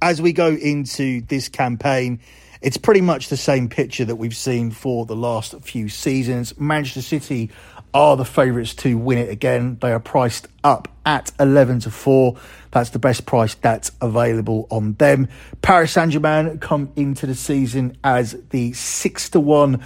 as 0.00 0.22
we 0.22 0.32
go 0.32 0.48
into 0.48 1.22
this 1.22 1.48
campaign, 1.48 2.20
it's 2.60 2.76
pretty 2.76 3.00
much 3.00 3.28
the 3.28 3.36
same 3.36 3.68
picture 3.68 4.04
that 4.04 4.16
we've 4.16 4.36
seen 4.36 4.70
for 4.70 5.06
the 5.06 5.16
last 5.16 5.54
few 5.60 5.88
seasons. 5.88 6.58
Manchester 6.58 7.02
City 7.02 7.50
are 7.94 8.16
the 8.16 8.24
favourites 8.24 8.74
to 8.76 8.96
win 8.96 9.18
it 9.18 9.30
again. 9.30 9.78
They 9.80 9.92
are 9.92 10.00
priced 10.00 10.48
up 10.62 10.88
at 11.04 11.32
11 11.40 11.80
to 11.80 11.90
4. 11.90 12.36
That's 12.70 12.90
the 12.90 12.98
best 12.98 13.26
price 13.26 13.54
that's 13.54 13.90
available 14.00 14.66
on 14.70 14.94
them. 14.94 15.28
Paris 15.62 15.92
Saint 15.92 16.12
Germain 16.12 16.58
come 16.58 16.92
into 16.96 17.26
the 17.26 17.34
season 17.34 17.96
as 18.04 18.36
the 18.50 18.72
6 18.72 19.30
to 19.30 19.40
1 19.40 19.82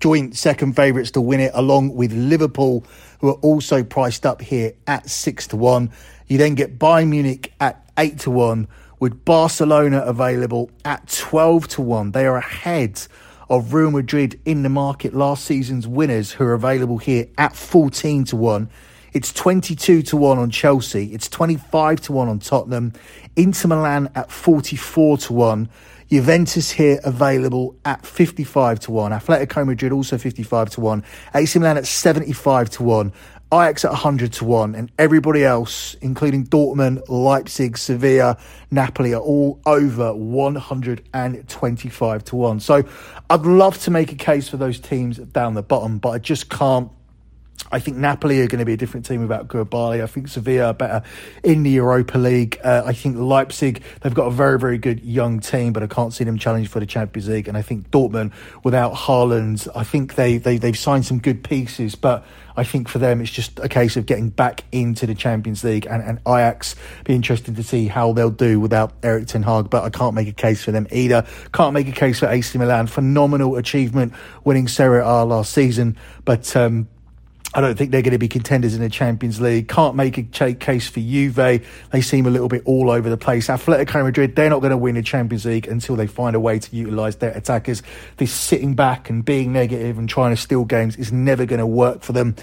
joint 0.00 0.36
second 0.36 0.76
favourites 0.76 1.10
to 1.12 1.20
win 1.20 1.40
it, 1.40 1.50
along 1.54 1.94
with 1.94 2.12
Liverpool, 2.12 2.84
who 3.20 3.28
are 3.28 3.40
also 3.40 3.82
priced 3.82 4.26
up 4.26 4.40
here 4.40 4.72
at 4.86 5.08
six 5.08 5.46
to 5.48 5.56
one. 5.56 5.90
You 6.26 6.38
then 6.38 6.54
get 6.54 6.78
Bayern 6.78 7.08
Munich 7.08 7.52
at 7.60 7.88
eight 7.98 8.18
to 8.20 8.30
one, 8.30 8.68
with 9.00 9.24
Barcelona 9.24 10.00
available 10.00 10.70
at 10.84 11.08
twelve 11.08 11.68
to 11.68 11.82
one. 11.82 12.12
They 12.12 12.26
are 12.26 12.36
ahead 12.36 13.06
of 13.48 13.72
Real 13.72 13.90
Madrid 13.90 14.40
in 14.44 14.62
the 14.62 14.68
market 14.68 15.14
last 15.14 15.44
season's 15.44 15.86
winners, 15.86 16.32
who 16.32 16.44
are 16.44 16.54
available 16.54 16.98
here 16.98 17.28
at 17.38 17.54
fourteen 17.56 18.24
to 18.24 18.36
one. 18.36 18.70
It's 19.12 19.32
22 19.32 20.02
to 20.02 20.16
1 20.18 20.38
on 20.38 20.50
Chelsea. 20.50 21.14
It's 21.14 21.26
25 21.30 22.02
to 22.02 22.12
1 22.12 22.28
on 22.28 22.38
Tottenham. 22.38 22.92
Inter 23.34 23.68
Milan 23.68 24.10
at 24.14 24.30
44 24.30 25.16
to 25.16 25.32
1. 25.32 25.70
Juventus 26.10 26.70
here 26.70 27.00
available 27.02 27.76
at 27.86 28.04
55 28.04 28.80
to 28.80 28.90
1. 28.90 29.12
Atletico 29.12 29.64
Madrid 29.64 29.92
also 29.92 30.18
55 30.18 30.70
to 30.70 30.80
1. 30.82 31.04
AC 31.34 31.58
Milan 31.58 31.78
at 31.78 31.86
75 31.86 32.68
to 32.68 32.82
1. 32.82 33.12
Ajax 33.52 33.84
at 33.84 33.90
100 33.92 34.32
to 34.34 34.44
1. 34.44 34.74
And 34.74 34.90
everybody 34.98 35.44
else, 35.44 35.94
including 36.00 36.46
Dortmund, 36.46 37.02
Leipzig, 37.08 37.78
Sevilla, 37.78 38.36
Napoli, 38.70 39.14
are 39.14 39.20
all 39.20 39.60
over 39.66 40.14
125 40.14 42.24
to 42.24 42.36
1. 42.36 42.60
So 42.60 42.84
I'd 43.30 43.42
love 43.42 43.78
to 43.82 43.90
make 43.90 44.12
a 44.12 44.16
case 44.16 44.48
for 44.48 44.56
those 44.56 44.80
teams 44.80 45.18
down 45.18 45.54
the 45.54 45.62
bottom, 45.62 45.98
but 45.98 46.10
I 46.10 46.18
just 46.18 46.50
can't 46.50 46.90
I 47.72 47.80
think 47.80 47.96
Napoli 47.96 48.40
are 48.42 48.46
going 48.46 48.60
to 48.60 48.64
be 48.64 48.74
a 48.74 48.76
different 48.76 49.06
team 49.06 49.20
without 49.20 49.48
Koulibaly. 49.48 50.02
I 50.02 50.06
think 50.06 50.28
Sevilla 50.28 50.66
are 50.66 50.74
better 50.74 51.02
in 51.42 51.62
the 51.62 51.70
Europa 51.70 52.18
League. 52.18 52.58
Uh, 52.62 52.82
I 52.84 52.92
think 52.92 53.16
Leipzig, 53.16 53.82
they've 54.00 54.14
got 54.14 54.26
a 54.26 54.30
very, 54.30 54.58
very 54.58 54.78
good 54.78 55.02
young 55.02 55.40
team, 55.40 55.72
but 55.72 55.82
I 55.82 55.86
can't 55.86 56.12
see 56.12 56.24
them 56.24 56.38
challenge 56.38 56.68
for 56.68 56.80
the 56.80 56.86
Champions 56.86 57.28
League. 57.28 57.48
And 57.48 57.56
I 57.56 57.62
think 57.62 57.90
Dortmund, 57.90 58.32
without 58.62 58.94
Haaland, 58.94 59.68
I 59.74 59.84
think 59.84 60.14
they, 60.14 60.38
they, 60.38 60.58
they've 60.58 60.78
signed 60.78 61.06
some 61.06 61.18
good 61.18 61.42
pieces, 61.42 61.94
but 61.94 62.24
I 62.56 62.64
think 62.64 62.88
for 62.88 62.98
them 62.98 63.20
it's 63.20 63.30
just 63.30 63.58
a 63.60 63.68
case 63.68 63.96
of 63.96 64.06
getting 64.06 64.30
back 64.30 64.64
into 64.72 65.06
the 65.06 65.14
Champions 65.14 65.62
League. 65.64 65.86
And, 65.86 66.02
and 66.02 66.18
Ajax, 66.26 66.74
be 67.04 67.14
interested 67.14 67.56
to 67.56 67.62
see 67.62 67.86
how 67.86 68.12
they'll 68.12 68.30
do 68.30 68.58
without 68.60 68.92
Erik 69.02 69.26
Ten 69.26 69.42
Hag, 69.42 69.70
but 69.70 69.84
I 69.84 69.90
can't 69.90 70.14
make 70.14 70.28
a 70.28 70.32
case 70.32 70.64
for 70.64 70.72
them 70.72 70.86
either. 70.90 71.26
Can't 71.52 71.74
make 71.74 71.88
a 71.88 71.92
case 71.92 72.18
for 72.20 72.26
AC 72.26 72.56
Milan. 72.58 72.86
Phenomenal 72.86 73.56
achievement 73.56 74.12
winning 74.44 74.68
Serie 74.68 75.02
A 75.02 75.24
last 75.24 75.52
season, 75.52 75.96
but 76.24 76.56
um, 76.56 76.88
I 77.54 77.60
don't 77.62 77.78
think 77.78 77.90
they're 77.90 78.02
going 78.02 78.12
to 78.12 78.18
be 78.18 78.28
contenders 78.28 78.74
in 78.74 78.82
the 78.82 78.90
Champions 78.90 79.40
League. 79.40 79.68
Can't 79.68 79.94
make 79.94 80.18
a 80.18 80.54
case 80.54 80.88
for 80.88 81.00
Juve. 81.00 81.36
They 81.36 82.00
seem 82.02 82.26
a 82.26 82.30
little 82.30 82.48
bit 82.48 82.62
all 82.66 82.90
over 82.90 83.08
the 83.08 83.16
place. 83.16 83.46
Atletico 83.46 84.04
Madrid, 84.04 84.36
they're 84.36 84.50
not 84.50 84.60
going 84.60 84.72
to 84.72 84.76
win 84.76 84.96
the 84.96 85.02
Champions 85.02 85.46
League 85.46 85.66
until 85.66 85.96
they 85.96 86.06
find 86.06 86.36
a 86.36 86.40
way 86.40 86.58
to 86.58 86.76
utilise 86.76 87.16
their 87.16 87.30
attackers. 87.30 87.82
This 88.18 88.32
sitting 88.32 88.74
back 88.74 89.08
and 89.08 89.24
being 89.24 89.54
negative 89.54 89.96
and 89.96 90.06
trying 90.06 90.34
to 90.34 90.40
steal 90.40 90.64
games 90.66 90.96
is 90.96 91.12
never 91.12 91.46
going 91.46 91.60
to 91.60 91.66
work 91.66 92.02
for 92.02 92.12
them. 92.12 92.36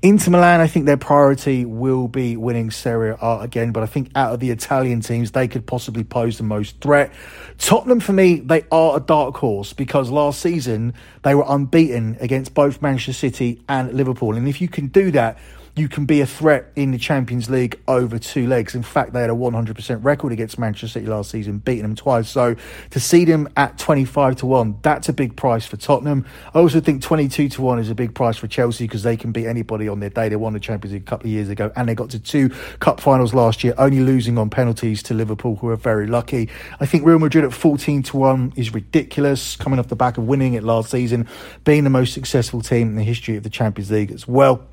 Inter 0.00 0.30
Milan, 0.30 0.60
I 0.60 0.68
think 0.68 0.86
their 0.86 0.96
priority 0.96 1.64
will 1.64 2.06
be 2.06 2.36
winning 2.36 2.70
Serie 2.70 3.16
A 3.20 3.40
again, 3.40 3.72
but 3.72 3.82
I 3.82 3.86
think 3.86 4.12
out 4.14 4.32
of 4.32 4.38
the 4.38 4.50
Italian 4.50 5.00
teams, 5.00 5.32
they 5.32 5.48
could 5.48 5.66
possibly 5.66 6.04
pose 6.04 6.38
the 6.38 6.44
most 6.44 6.80
threat. 6.80 7.12
Tottenham, 7.58 7.98
for 7.98 8.12
me, 8.12 8.36
they 8.36 8.64
are 8.70 8.96
a 8.96 9.00
dark 9.00 9.36
horse 9.38 9.72
because 9.72 10.08
last 10.08 10.40
season 10.40 10.94
they 11.24 11.34
were 11.34 11.44
unbeaten 11.48 12.16
against 12.20 12.54
both 12.54 12.80
Manchester 12.80 13.12
City 13.12 13.60
and 13.68 13.92
Liverpool. 13.92 14.36
And 14.36 14.46
if 14.46 14.60
you 14.60 14.68
can 14.68 14.86
do 14.86 15.10
that, 15.10 15.36
you 15.76 15.88
can 15.88 16.06
be 16.06 16.20
a 16.20 16.26
threat 16.26 16.72
in 16.76 16.90
the 16.90 16.98
Champions 16.98 17.48
League 17.48 17.80
over 17.86 18.18
two 18.18 18.46
legs. 18.46 18.74
In 18.74 18.82
fact, 18.82 19.12
they 19.12 19.20
had 19.20 19.30
a 19.30 19.34
100% 19.34 20.04
record 20.04 20.32
against 20.32 20.58
Manchester 20.58 20.88
City 20.88 21.06
last 21.06 21.30
season, 21.30 21.58
beating 21.58 21.82
them 21.82 21.94
twice. 21.94 22.28
So 22.28 22.56
to 22.90 23.00
see 23.00 23.24
them 23.24 23.48
at 23.56 23.78
25 23.78 24.36
to 24.36 24.46
1, 24.46 24.78
that's 24.82 25.08
a 25.08 25.12
big 25.12 25.36
price 25.36 25.66
for 25.66 25.76
Tottenham. 25.76 26.26
I 26.54 26.58
also 26.58 26.80
think 26.80 27.02
22 27.02 27.48
to 27.50 27.62
1 27.62 27.78
is 27.78 27.90
a 27.90 27.94
big 27.94 28.14
price 28.14 28.36
for 28.36 28.48
Chelsea 28.48 28.84
because 28.84 29.02
they 29.02 29.16
can 29.16 29.32
beat 29.32 29.46
anybody 29.46 29.88
on 29.88 30.00
their 30.00 30.10
day. 30.10 30.28
They 30.28 30.36
won 30.36 30.52
the 30.52 30.60
Champions 30.60 30.92
League 30.92 31.02
a 31.02 31.06
couple 31.06 31.26
of 31.26 31.32
years 31.32 31.48
ago 31.48 31.72
and 31.76 31.88
they 31.88 31.94
got 31.94 32.10
to 32.10 32.18
two 32.18 32.50
cup 32.80 33.00
finals 33.00 33.34
last 33.34 33.64
year, 33.64 33.74
only 33.78 34.00
losing 34.00 34.38
on 34.38 34.50
penalties 34.50 35.02
to 35.04 35.14
Liverpool, 35.14 35.56
who 35.56 35.68
are 35.68 35.76
very 35.76 36.06
lucky. 36.06 36.48
I 36.80 36.86
think 36.86 37.04
Real 37.04 37.18
Madrid 37.18 37.44
at 37.44 37.52
14 37.52 38.02
to 38.04 38.16
1 38.16 38.54
is 38.56 38.74
ridiculous, 38.74 39.56
coming 39.56 39.78
off 39.78 39.88
the 39.88 39.96
back 39.96 40.18
of 40.18 40.24
winning 40.24 40.54
it 40.54 40.62
last 40.62 40.90
season, 40.90 41.28
being 41.64 41.84
the 41.84 41.90
most 41.90 42.12
successful 42.12 42.60
team 42.60 42.88
in 42.88 42.96
the 42.96 43.04
history 43.04 43.36
of 43.36 43.42
the 43.42 43.50
Champions 43.50 43.90
League 43.90 44.10
as 44.10 44.26
well. 44.26 44.66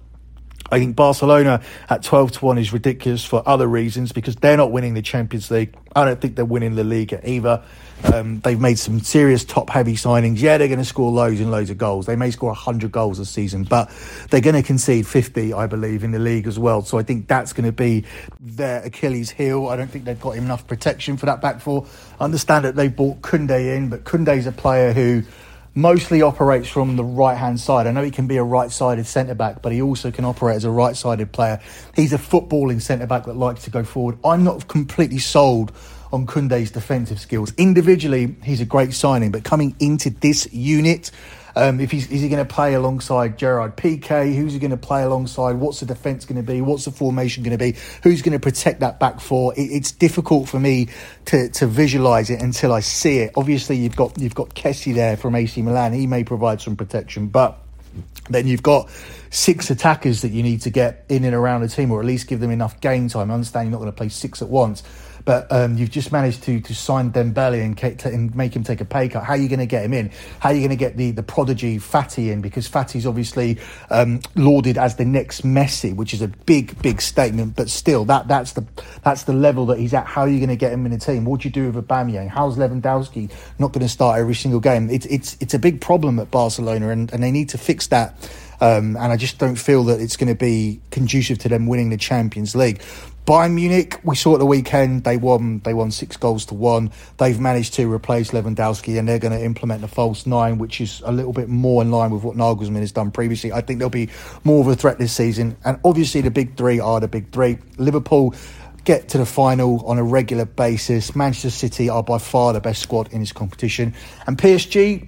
I 0.72 0.80
think 0.80 0.96
Barcelona 0.96 1.62
at 1.90 2.04
12 2.04 2.34
to 2.34 2.46
1 2.46 2.58
is 2.58 2.74
ridiculous 2.74 3.24
for 3.24 3.44
other 3.46 3.68
reasons 3.68 4.12
because 4.12 4.36
they're 4.36 4.58
not 4.58 4.72
winning 4.72 4.96
the 4.96 5.02
Champions 5.02 5.52
League. 5.52 5.76
I 5.96 6.06
don't 6.06 6.20
think 6.20 6.36
they're 6.36 6.44
winning 6.44 6.76
the 6.76 6.84
league 6.84 7.18
either. 7.24 7.64
Um, 8.04 8.40
they've 8.42 8.60
made 8.60 8.78
some 8.78 9.00
serious 9.00 9.46
top 9.46 9.70
heavy 9.70 9.94
signings. 9.94 10.42
Yeah, 10.42 10.58
they're 10.58 10.68
going 10.68 10.80
to 10.80 10.86
score 10.86 11.12
loads 11.12 11.40
and 11.40 11.52
loads 11.52 11.70
of 11.70 11.78
goals. 11.78 12.08
They 12.08 12.16
may 12.16 12.32
score 12.32 12.50
100 12.50 12.92
goals 12.92 13.20
a 13.20 13.26
season, 13.26 13.64
but 13.64 13.92
they're 14.30 14.42
going 14.42 14.56
to 14.56 14.64
concede 14.64 15.08
50, 15.08 15.54
I 15.54 15.68
believe, 15.68 16.04
in 16.04 16.12
the 16.12 16.20
league 16.20 16.48
as 16.48 16.60
well. 16.60 16.82
So 16.82 16.98
I 16.98 17.04
think 17.04 17.28
that's 17.28 17.54
going 17.54 17.66
to 17.66 17.72
be 17.72 18.04
their 18.40 18.84
Achilles 18.84 19.32
heel. 19.32 19.68
I 19.68 19.76
don't 19.76 19.90
think 19.90 20.06
they've 20.06 20.20
got 20.20 20.36
enough 20.36 20.68
protection 20.68 21.16
for 21.16 21.28
that 21.28 21.42
back 21.42 21.62
four. 21.62 21.86
I 22.20 22.26
understand 22.26 22.66
that 22.66 22.76
they 22.76 22.90
bought 22.90 23.22
Koundé 23.22 23.78
in, 23.78 23.90
but 23.90 24.04
Koundé's 24.04 24.48
a 24.48 24.52
player 24.52 24.94
who 24.94 25.24
mostly 25.76 26.22
operates 26.22 26.70
from 26.70 26.96
the 26.96 27.04
right 27.04 27.38
hand 27.38 27.60
side. 27.60 27.86
I 27.86 27.92
know 27.92 28.02
he 28.02 28.12
can 28.12 28.28
be 28.28 28.38
a 28.38 28.44
right 28.44 28.72
sided 28.72 29.06
centre 29.06 29.36
back, 29.36 29.62
but 29.62 29.74
he 29.74 29.82
also 29.82 30.10
can 30.10 30.26
operate 30.26 30.56
as 30.56 30.64
a 30.64 30.72
right 30.72 30.96
sided 30.96 31.32
player. 31.34 31.60
He's 31.96 32.14
a 32.14 32.18
footballing 32.18 32.82
centre 32.82 33.06
back 33.06 33.26
that 33.26 33.36
likes 33.36 33.66
to 33.66 33.70
go 33.70 33.84
forward. 33.84 34.18
I'm 34.24 34.44
not 34.44 34.68
completely 34.68 35.20
sold 35.20 35.74
on 36.14 36.26
Koundé's 36.26 36.72
defensive 36.72 37.20
skills. 37.20 37.54
Individually, 37.58 38.36
he's 38.42 38.62
a 38.62 38.66
great 38.66 38.94
signing, 38.94 39.32
but 39.32 39.44
coming 39.44 39.76
into 39.80 40.10
this 40.10 40.52
unit, 40.54 41.12
um, 41.56 41.80
if 41.80 41.92
he's 41.92 42.12
is 42.12 42.22
he 42.22 42.30
going 42.30 42.46
to 42.46 42.54
play 42.54 42.74
alongside 42.74 43.38
Gerard 43.38 43.78
Piqué? 43.78 44.36
Who's 44.36 44.54
he 44.54 44.60
going 44.60 44.72
to 44.72 44.78
play 44.78 45.04
alongside? 45.04 45.54
What's 45.54 45.80
the 45.80 45.86
defence 45.86 46.26
going 46.26 46.44
to 46.44 46.44
be? 46.44 46.62
What's 46.62 46.86
the 46.86 46.92
formation 46.92 47.44
going 47.44 47.58
to 47.58 47.64
be? 47.64 47.78
Who's 48.04 48.22
going 48.22 48.34
to 48.34 48.40
protect 48.40 48.82
that 48.82 49.00
back 49.00 49.20
four? 49.22 49.54
It, 49.54 49.64
it's 49.72 49.92
difficult 49.92 50.50
for 50.50 50.60
me 50.60 50.90
to, 51.26 51.50
to 51.50 51.68
visualise 51.68 52.30
it 52.30 52.42
until 52.42 52.74
I 52.74 52.82
see 52.82 53.20
it. 53.20 53.32
Obviously, 53.38 53.78
you've 53.78 53.96
got 53.96 54.20
you've 54.20 54.36
got 54.36 54.50
Kessie 54.50 54.94
there 54.94 55.16
from 55.16 55.36
AC 55.36 55.62
Milan. 55.62 55.94
He 55.94 56.08
may 56.08 56.24
provide 56.24 56.62
some 56.62 56.76
protection, 56.76 57.28
but 57.28 57.58
then 58.30 58.48
you've 58.48 58.64
got 58.64 58.90
six 59.30 59.70
attackers 59.70 60.22
that 60.22 60.32
you 60.32 60.44
need 60.44 60.62
to 60.62 60.70
get 60.70 61.06
in 61.10 61.24
and 61.24 61.36
around 61.36 61.62
the 61.62 61.68
team, 61.68 61.92
or 61.92 62.00
at 62.00 62.06
least 62.06 62.28
give 62.28 62.40
them 62.40 62.52
enough 62.52 62.82
game 62.82 63.08
time. 63.08 63.32
I 63.32 63.34
understand 63.34 63.68
you're 63.68 63.72
not 63.72 63.80
going 63.80 63.92
to 63.92 63.98
play 63.98 64.10
six 64.10 64.42
at 64.42 64.50
once, 64.50 64.84
but 65.26 65.52
um, 65.52 65.76
you've 65.76 65.90
just 65.90 66.12
managed 66.12 66.44
to 66.44 66.62
to 66.62 66.76
sign 66.76 67.12
Dembele 67.12 67.64
and, 67.64 68.06
and 68.06 68.36
make 68.36 68.56
him 68.56 68.64
take 68.64 68.80
a 68.80 68.86
pay 68.86 69.10
cut. 69.10 69.24
How 69.24 69.34
are 69.34 69.38
you 69.38 69.50
going 69.50 69.60
to 69.60 69.66
get 69.66 69.84
him 69.84 69.94
in? 69.94 70.12
How 70.40 70.50
are 70.50 70.54
you 70.54 70.62
going 70.62 70.70
to 70.70 70.76
get 70.76 70.96
the, 70.96 71.12
the 71.12 71.24
prodigy 71.24 71.78
Fati 71.80 72.32
in? 72.32 72.42
Because 72.42 72.70
Fati's 72.70 73.08
obviously 73.08 73.58
um, 73.90 74.22
lauded 74.36 74.78
as 74.78 74.96
the 74.96 75.06
next 75.06 75.42
Messi, 75.44 75.96
which 75.96 76.14
is 76.14 76.22
a 76.22 76.28
big 76.28 76.80
big 76.82 77.02
statement. 77.02 77.56
But 77.56 77.70
still, 77.70 78.06
that 78.06 78.28
that's 78.28 78.54
the 78.54 78.66
that's 79.04 79.24
the 79.24 79.34
level 79.34 79.66
that 79.68 79.80
he's 79.80 79.94
at. 79.94 80.06
How 80.06 80.22
are 80.22 80.30
you 80.30 80.40
going 80.40 80.50
to 80.50 80.56
get 80.56 80.72
him 80.72 80.86
in 80.86 80.92
the 80.92 81.00
team? 81.00 81.26
What 81.26 81.42
do 81.42 81.48
you 81.48 81.52
do 81.52 81.72
with 81.72 81.88
Aubameyang? 81.88 82.30
How's 82.30 82.58
Lewandowski 82.58 83.32
not 83.58 83.74
going 83.74 83.86
to 83.86 83.90
start 83.90 84.20
every 84.20 84.36
single 84.36 84.60
game? 84.60 84.90
It's 84.92 85.08
it's 85.08 85.38
it's 85.40 85.56
a 85.56 85.60
big 85.60 85.82
problem 85.82 86.20
at 86.20 86.30
Barcelona, 86.30 86.90
and, 86.90 87.12
and 87.12 87.24
they 87.24 87.32
need 87.32 87.50
to 87.50 87.58
fix 87.58 87.88
that. 87.88 88.16
Um, 88.62 88.96
and 88.96 89.12
I 89.12 89.18
just 89.18 89.38
don't 89.38 89.58
feel 89.58 89.84
that 89.86 90.00
it's 90.00 90.16
going 90.16 90.30
to 90.30 90.36
be 90.36 90.80
conducive 90.90 91.40
to 91.40 91.50
them 91.50 91.68
winning 91.68 91.90
the 91.90 91.98
Champions 91.98 92.56
League. 92.56 92.82
Bayern 93.26 93.54
Munich, 93.54 94.00
we 94.04 94.16
saw 94.16 94.36
at 94.36 94.40
the 94.40 94.46
weekend 94.46 95.04
they 95.04 95.18
won. 95.18 95.60
They 95.64 95.74
won 95.74 95.90
six 95.90 96.16
goals 96.16 96.46
to 96.46 96.54
one. 96.54 96.92
They've 97.18 97.40
managed 97.40 97.74
to 97.74 97.92
replace 97.92 98.30
Lewandowski, 98.30 99.00
and 99.00 99.10
they're 99.10 99.18
going 99.18 99.34
to 99.36 99.44
implement 99.44 99.82
the 99.82 99.88
false 99.88 100.28
nine, 100.28 100.60
which 100.60 100.80
is 100.80 101.02
a 101.04 101.12
little 101.12 101.34
bit 101.34 101.50
more 101.50 101.82
in 101.82 101.90
line 101.90 102.12
with 102.12 102.22
what 102.22 102.36
Nagelsmann 102.36 102.82
has 102.82 102.92
done 102.92 103.10
previously. 103.10 103.52
I 103.52 103.62
think 103.62 103.80
they'll 103.80 103.90
be 103.90 104.10
more 104.44 104.62
of 104.62 104.68
a 104.68 104.76
threat 104.76 105.00
this 105.00 105.12
season. 105.12 105.58
And 105.66 105.80
obviously, 105.84 106.22
the 106.22 106.30
big 106.30 106.56
three 106.56 106.80
are 106.80 107.00
the 107.00 107.08
big 107.08 107.32
three. 107.32 107.58
Liverpool 107.78 108.36
get 108.84 109.10
to 109.10 109.18
the 109.18 109.26
final 109.26 109.84
on 109.88 109.98
a 109.98 110.04
regular 110.04 110.46
basis. 110.46 111.16
Manchester 111.16 111.50
City 111.50 111.90
are 111.90 112.04
by 112.04 112.20
far 112.20 112.54
the 112.54 112.62
best 112.62 112.84
squad 112.84 113.12
in 113.12 113.22
this 113.22 113.32
competition, 113.32 113.96
and 114.28 114.38
PSG 114.38 115.08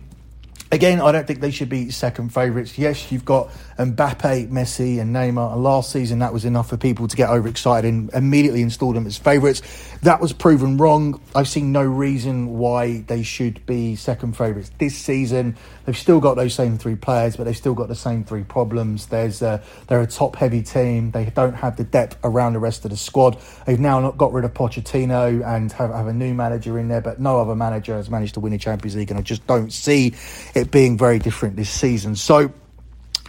Again, 0.69 0.99
I 0.99 1.13
don't 1.13 1.25
think 1.25 1.39
they 1.39 1.51
should 1.51 1.69
be 1.69 1.91
second 1.91 2.33
favourites. 2.33 2.77
Yes, 2.77 3.09
you've 3.11 3.23
got 3.23 3.49
Mbappe, 3.77 4.49
Messi, 4.49 4.99
and 4.99 5.15
Neymar. 5.15 5.53
And 5.53 5.63
last 5.63 5.91
season, 5.91 6.19
that 6.19 6.33
was 6.33 6.43
enough 6.43 6.69
for 6.69 6.77
people 6.77 7.07
to 7.07 7.15
get 7.15 7.29
overexcited 7.29 7.91
and 7.91 8.13
immediately 8.13 8.61
install 8.61 8.91
them 8.91 9.07
as 9.07 9.17
favourites. 9.17 9.61
That 10.01 10.19
was 10.19 10.33
proven 10.33 10.77
wrong. 10.77 11.21
I've 11.33 11.47
seen 11.47 11.71
no 11.71 11.83
reason 11.83 12.57
why 12.57 13.01
they 13.07 13.23
should 13.23 13.65
be 13.65 13.95
second 13.95 14.35
favourites 14.35 14.71
this 14.77 14.95
season. 14.95 15.55
They've 15.85 15.97
still 15.97 16.19
got 16.19 16.35
those 16.35 16.53
same 16.53 16.77
three 16.77 16.95
players, 16.95 17.37
but 17.37 17.45
they've 17.45 17.55
still 17.55 17.73
got 17.73 17.87
the 17.87 17.95
same 17.95 18.25
three 18.25 18.43
problems. 18.43 19.05
There's 19.05 19.41
a, 19.41 19.63
they're 19.87 20.01
a 20.01 20.07
top-heavy 20.07 20.63
team. 20.63 21.11
They 21.11 21.25
don't 21.25 21.53
have 21.53 21.77
the 21.77 21.85
depth 21.85 22.17
around 22.25 22.53
the 22.53 22.59
rest 22.59 22.83
of 22.83 22.91
the 22.91 22.97
squad. 22.97 23.37
They've 23.65 23.79
now 23.79 24.01
not 24.01 24.17
got 24.17 24.33
rid 24.33 24.43
of 24.43 24.53
Pochettino 24.53 25.45
and 25.47 25.71
have, 25.71 25.91
have 25.91 26.07
a 26.07 26.13
new 26.13 26.33
manager 26.33 26.77
in 26.77 26.89
there, 26.89 27.01
but 27.01 27.21
no 27.21 27.39
other 27.39 27.55
manager 27.55 27.95
has 27.95 28.09
managed 28.09 28.33
to 28.33 28.41
win 28.41 28.51
a 28.51 28.57
Champions 28.57 28.97
League, 28.97 29.11
and 29.11 29.17
I 29.17 29.23
just 29.23 29.47
don't 29.47 29.71
see 29.71 30.13
it 30.57 30.71
being 30.71 30.97
very 30.97 31.19
different 31.19 31.55
this 31.55 31.69
season. 31.69 32.15
So, 32.15 32.51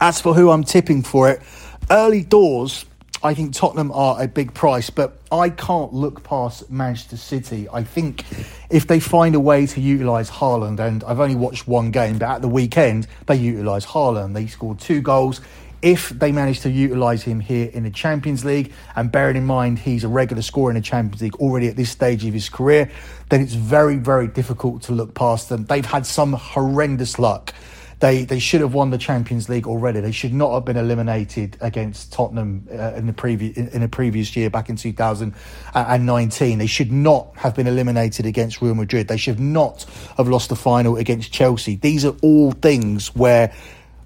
as 0.00 0.20
for 0.20 0.35
who 0.35 0.50
I'm 0.50 0.64
tipping 0.64 1.02
for 1.02 1.30
it, 1.30 1.42
early 1.90 2.23
doors, 2.23 2.85
I 3.23 3.35
think 3.35 3.52
Tottenham 3.52 3.90
are 3.92 4.23
a 4.23 4.28
big 4.28 4.54
price, 4.54 4.90
but 4.90 5.20
I 5.32 5.50
can't 5.50 5.92
look 5.92 6.23
past 6.23 6.70
Manchester 6.70 7.16
City. 7.16 7.68
I 7.73 7.82
think 7.82 8.25
if 8.70 8.87
they 8.87 9.00
find 9.00 9.35
a 9.35 9.40
way 9.40 9.66
to 9.66 9.80
utilise 9.80 10.30
Haaland, 10.30 10.78
and 10.78 11.02
I've 11.02 11.18
only 11.18 11.35
watched 11.35 11.66
one 11.66 11.90
game, 11.90 12.18
but 12.18 12.28
at 12.28 12.42
the 12.42 12.49
weekend 12.49 13.08
they 13.26 13.35
utilised 13.35 13.88
Haaland. 13.88 14.35
They 14.35 14.47
scored 14.47 14.78
two 14.78 15.00
goals. 15.00 15.40
If 15.80 16.11
they 16.11 16.32
manage 16.32 16.61
to 16.61 16.70
utilise 16.70 17.23
him 17.23 17.40
here 17.40 17.70
in 17.73 17.85
the 17.85 17.90
Champions 17.90 18.44
League, 18.44 18.73
and 18.97 19.12
bearing 19.12 19.37
in 19.37 19.47
mind 19.47 19.78
he's 19.78 20.04
a 20.04 20.08
regular 20.08 20.42
scorer 20.42 20.70
in 20.70 20.76
the 20.76 20.82
Champions 20.82 21.23
League 21.23 21.37
already 21.37 21.68
at 21.68 21.76
this 21.76 21.90
stage 21.90 22.25
of 22.25 22.35
his 22.35 22.49
career, 22.49 22.90
then 23.28 23.40
it's 23.40 23.54
very, 23.54 23.97
very 23.97 24.26
difficult 24.26 24.82
to 24.82 24.92
look 24.92 25.14
past 25.14 25.49
them. 25.49 25.64
They've 25.66 25.87
had 25.87 26.06
some 26.06 26.32
horrendous 26.32 27.18
luck 27.18 27.54
they 28.00 28.25
they 28.25 28.38
should 28.38 28.61
have 28.61 28.75
won 28.75 28.90
the 28.90 28.99
Champions 28.99 29.49
League 29.49 29.66
already. 29.66 30.00
They 30.00 30.12
should 30.12 30.32
not 30.32 30.54
have 30.54 30.64
been 30.64 30.76
eliminated 30.76 31.56
against 31.61 32.12
Tottenham 32.12 32.68
uh, 32.70 32.92
in 32.94 33.06
the 33.06 33.12
previous 33.12 33.56
in 33.56 33.82
a 33.82 33.88
previous 33.88 34.37
year 34.37 34.50
back 34.50 34.68
in 34.68 34.76
2019. 34.76 36.58
They 36.58 36.66
should 36.66 36.92
not 36.92 37.37
have 37.37 37.56
been 37.56 37.66
eliminated 37.66 38.26
against 38.26 38.62
Real 38.62 38.75
Madrid. 38.75 39.08
They 39.08 39.16
should 39.16 39.40
not 39.40 39.85
have 40.16 40.28
lost 40.28 40.49
the 40.49 40.56
final 40.56 40.97
against 40.97 41.32
Chelsea. 41.32 41.76
These 41.76 42.04
are 42.04 42.14
all 42.23 42.52
things 42.52 43.14
where 43.16 43.52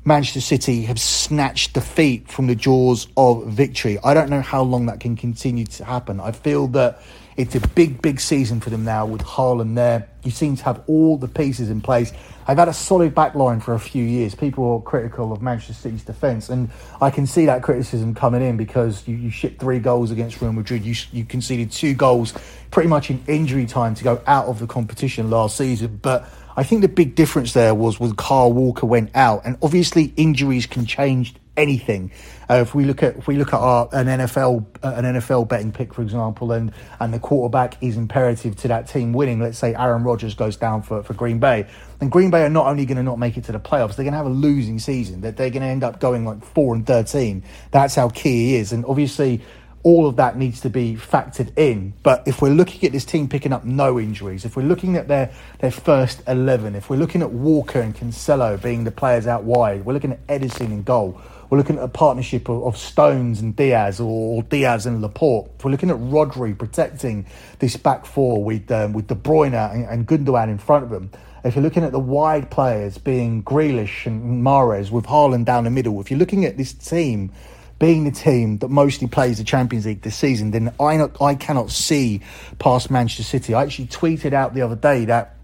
Manchester 0.04 0.40
City 0.40 0.82
have 0.82 1.00
snatched 1.00 1.74
defeat 1.74 2.28
from 2.28 2.48
the 2.48 2.56
jaws 2.56 3.06
of 3.16 3.46
victory. 3.46 3.98
I 4.02 4.14
don't 4.14 4.30
know 4.30 4.40
how 4.40 4.62
long 4.62 4.86
that 4.86 4.98
can 4.98 5.14
continue 5.14 5.64
to 5.64 5.84
happen. 5.84 6.18
I 6.18 6.32
feel 6.32 6.66
that 6.68 7.00
it's 7.42 7.56
a 7.56 7.68
big, 7.70 8.00
big 8.00 8.20
season 8.20 8.60
for 8.60 8.70
them 8.70 8.84
now 8.84 9.04
with 9.04 9.20
Haaland 9.22 9.74
there. 9.74 10.08
You 10.22 10.30
seem 10.30 10.56
to 10.56 10.64
have 10.64 10.84
all 10.86 11.16
the 11.16 11.26
pieces 11.26 11.70
in 11.70 11.80
place. 11.80 12.12
I've 12.46 12.56
had 12.56 12.68
a 12.68 12.72
solid 12.72 13.16
back 13.16 13.34
line 13.34 13.58
for 13.58 13.74
a 13.74 13.80
few 13.80 14.04
years. 14.04 14.36
People 14.36 14.64
are 14.74 14.80
critical 14.80 15.32
of 15.32 15.42
Manchester 15.42 15.72
City's 15.72 16.04
defence, 16.04 16.48
and 16.48 16.70
I 17.00 17.10
can 17.10 17.26
see 17.26 17.46
that 17.46 17.64
criticism 17.64 18.14
coming 18.14 18.42
in 18.42 18.56
because 18.56 19.06
you, 19.08 19.16
you 19.16 19.30
shipped 19.30 19.60
three 19.60 19.80
goals 19.80 20.12
against 20.12 20.40
Real 20.40 20.52
Madrid. 20.52 20.84
You, 20.84 20.94
you 21.10 21.24
conceded 21.24 21.72
two 21.72 21.94
goals 21.94 22.32
pretty 22.70 22.88
much 22.88 23.10
in 23.10 23.20
injury 23.26 23.66
time 23.66 23.96
to 23.96 24.04
go 24.04 24.22
out 24.28 24.46
of 24.46 24.60
the 24.60 24.68
competition 24.68 25.28
last 25.28 25.56
season. 25.56 25.98
But 26.00 26.28
I 26.56 26.62
think 26.62 26.82
the 26.82 26.88
big 26.88 27.16
difference 27.16 27.54
there 27.54 27.74
was 27.74 27.98
when 27.98 28.14
Kyle 28.14 28.52
Walker 28.52 28.86
went 28.86 29.10
out, 29.16 29.42
and 29.44 29.58
obviously 29.62 30.12
injuries 30.16 30.66
can 30.66 30.86
change 30.86 31.34
anything. 31.56 32.10
Uh, 32.48 32.54
if 32.54 32.74
we 32.74 32.84
look 32.84 33.02
at 33.02 33.16
if 33.16 33.26
we 33.26 33.36
look 33.36 33.48
at 33.48 33.60
our 33.60 33.88
an 33.92 34.06
NFL 34.06 34.66
uh, 34.82 34.94
an 34.96 35.04
NFL 35.04 35.48
betting 35.48 35.72
pick, 35.72 35.94
for 35.94 36.02
example, 36.02 36.52
and 36.52 36.72
and 37.00 37.12
the 37.12 37.18
quarterback 37.18 37.82
is 37.82 37.96
imperative 37.96 38.56
to 38.56 38.68
that 38.68 38.88
team 38.88 39.12
winning. 39.12 39.40
Let's 39.40 39.58
say 39.58 39.74
Aaron 39.74 40.02
Rodgers 40.02 40.34
goes 40.34 40.56
down 40.56 40.82
for, 40.82 41.02
for 41.02 41.14
Green 41.14 41.38
Bay, 41.38 41.66
then 41.98 42.08
Green 42.08 42.30
Bay 42.30 42.44
are 42.44 42.50
not 42.50 42.66
only 42.66 42.84
going 42.86 42.96
to 42.96 43.02
not 43.02 43.18
make 43.18 43.36
it 43.36 43.44
to 43.44 43.52
the 43.52 43.60
playoffs, 43.60 43.96
they're 43.96 44.04
going 44.04 44.12
to 44.12 44.18
have 44.18 44.26
a 44.26 44.30
losing 44.30 44.78
season. 44.78 45.20
That 45.22 45.36
they're 45.36 45.50
going 45.50 45.62
to 45.62 45.68
end 45.68 45.84
up 45.84 46.00
going 46.00 46.24
like 46.24 46.44
four 46.44 46.74
and 46.74 46.86
thirteen. 46.86 47.42
That's 47.70 47.94
how 47.94 48.08
key 48.08 48.48
he 48.48 48.56
is, 48.56 48.72
and 48.72 48.84
obviously 48.86 49.42
all 49.84 50.06
of 50.06 50.16
that 50.16 50.36
needs 50.36 50.60
to 50.60 50.70
be 50.70 50.94
factored 50.94 51.56
in. 51.58 51.92
But 52.02 52.22
if 52.26 52.40
we're 52.40 52.50
looking 52.50 52.84
at 52.86 52.92
this 52.92 53.04
team 53.04 53.28
picking 53.28 53.52
up 53.52 53.64
no 53.64 53.98
injuries, 53.98 54.44
if 54.44 54.56
we're 54.56 54.62
looking 54.62 54.96
at 54.96 55.08
their, 55.08 55.32
their 55.58 55.72
first 55.72 56.22
11, 56.28 56.74
if 56.74 56.88
we're 56.88 56.96
looking 56.96 57.22
at 57.22 57.30
Walker 57.32 57.80
and 57.80 57.94
Cancelo 57.94 58.60
being 58.62 58.84
the 58.84 58.92
players 58.92 59.26
out 59.26 59.44
wide, 59.44 59.84
we're 59.84 59.92
looking 59.92 60.12
at 60.12 60.26
Ederson 60.28 60.66
in 60.66 60.82
goal, 60.82 61.20
we're 61.52 61.58
looking 61.58 61.76
at 61.76 61.84
a 61.84 61.88
partnership 61.88 62.48
of, 62.48 62.64
of 62.64 62.78
Stones 62.78 63.42
and 63.42 63.54
Dias 63.54 64.00
or, 64.00 64.42
Dias 64.44 64.86
and 64.86 65.02
Laporte. 65.02 65.50
We're 65.62 65.70
looking 65.70 65.90
at 65.90 65.98
Rodri 65.98 66.56
protecting 66.56 67.26
this 67.58 67.76
back 67.76 68.06
four 68.06 68.42
with 68.42 68.72
um, 68.72 68.94
with 68.94 69.08
De 69.08 69.14
Bruyne 69.14 69.52
and, 69.52 69.84
and 69.84 70.08
Gundogan 70.08 70.48
in 70.48 70.56
front 70.56 70.84
of 70.84 70.88
them. 70.88 71.10
If 71.44 71.54
you're 71.54 71.62
looking 71.62 71.84
at 71.84 71.92
the 71.92 72.00
wide 72.00 72.50
players 72.50 72.96
being 72.96 73.42
Grealish 73.42 74.06
and 74.06 74.42
Mahrez 74.42 74.90
with 74.90 75.04
Haaland 75.04 75.44
down 75.44 75.64
the 75.64 75.70
middle, 75.70 76.00
if 76.00 76.10
you're 76.10 76.18
looking 76.18 76.46
at 76.46 76.56
this 76.56 76.72
team 76.72 77.30
being 77.78 78.04
the 78.04 78.12
team 78.12 78.56
that 78.58 78.68
mostly 78.68 79.06
plays 79.06 79.36
the 79.36 79.44
Champions 79.44 79.84
League 79.84 80.00
this 80.00 80.16
season, 80.16 80.52
then 80.52 80.72
I 80.80 80.96
not, 80.96 81.20
I 81.20 81.34
cannot 81.34 81.70
see 81.70 82.22
past 82.60 82.90
Manchester 82.90 83.24
City. 83.24 83.52
I 83.52 83.62
actually 83.62 83.88
tweeted 83.88 84.32
out 84.32 84.54
the 84.54 84.62
other 84.62 84.76
day 84.76 85.04
that 85.04 85.36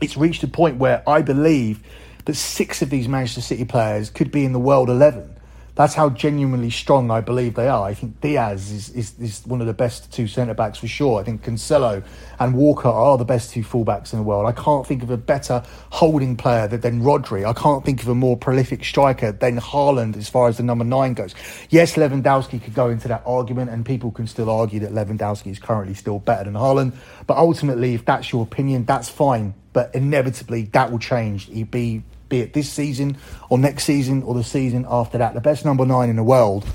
it's 0.00 0.16
reached 0.16 0.42
a 0.42 0.48
point 0.48 0.78
where 0.78 1.06
I 1.06 1.20
believe 1.20 1.82
that 2.24 2.32
six 2.32 2.80
of 2.80 2.88
these 2.88 3.08
Manchester 3.08 3.42
City 3.42 3.66
players 3.66 4.08
could 4.08 4.30
be 4.30 4.46
in 4.46 4.54
the 4.54 4.58
world 4.58 4.88
11 4.88 5.33
that's 5.74 5.94
how 5.94 6.08
genuinely 6.10 6.70
strong 6.70 7.10
I 7.10 7.20
believe 7.20 7.54
they 7.54 7.68
are. 7.68 7.82
I 7.82 7.94
think 7.94 8.20
Dias 8.20 8.70
is, 8.70 8.90
is, 8.90 9.18
is 9.18 9.46
one 9.46 9.60
of 9.60 9.66
the 9.66 9.74
best 9.74 10.12
two 10.12 10.28
centre 10.28 10.54
backs 10.54 10.78
for 10.78 10.86
sure. 10.86 11.20
I 11.20 11.24
think 11.24 11.42
Cancelo 11.42 12.04
and 12.38 12.54
Walker 12.54 12.88
are 12.88 13.18
the 13.18 13.24
best 13.24 13.52
two 13.52 13.62
fullbacks 13.62 14.12
in 14.12 14.20
the 14.20 14.22
world. 14.22 14.46
I 14.46 14.52
can't 14.52 14.86
think 14.86 15.02
of 15.02 15.10
a 15.10 15.16
better 15.16 15.64
holding 15.90 16.36
player 16.36 16.68
than 16.68 17.02
Rodri. 17.02 17.44
I 17.44 17.52
can't 17.52 17.84
think 17.84 18.02
of 18.02 18.08
a 18.08 18.14
more 18.14 18.36
prolific 18.36 18.84
striker 18.84 19.32
than 19.32 19.58
Haaland 19.58 20.16
as 20.16 20.28
far 20.28 20.48
as 20.48 20.58
the 20.58 20.62
number 20.62 20.84
nine 20.84 21.14
goes. 21.14 21.34
Yes, 21.70 21.94
Lewandowski 21.94 22.62
could 22.62 22.74
go 22.74 22.88
into 22.90 23.08
that 23.08 23.22
argument, 23.26 23.70
and 23.70 23.84
people 23.84 24.12
can 24.12 24.28
still 24.28 24.50
argue 24.50 24.80
that 24.80 24.92
Lewandowski 24.92 25.50
is 25.50 25.58
currently 25.58 25.94
still 25.94 26.20
better 26.20 26.44
than 26.44 26.54
Haaland. 26.54 26.94
But 27.26 27.36
ultimately, 27.36 27.94
if 27.94 28.04
that's 28.04 28.32
your 28.32 28.44
opinion, 28.44 28.84
that's 28.84 29.08
fine. 29.08 29.54
But 29.72 29.92
inevitably, 29.92 30.64
that 30.72 30.92
will 30.92 31.00
change. 31.00 31.46
He'd 31.46 31.70
be 31.70 32.04
be 32.34 32.40
it 32.40 32.52
this 32.52 32.70
season 32.70 33.16
or 33.48 33.58
next 33.58 33.84
season 33.84 34.22
or 34.24 34.34
the 34.34 34.44
season 34.44 34.86
after 34.88 35.18
that. 35.18 35.34
The 35.34 35.40
best 35.40 35.64
number 35.64 35.86
nine 35.86 36.08
in 36.08 36.16
the 36.16 36.24
world 36.24 36.66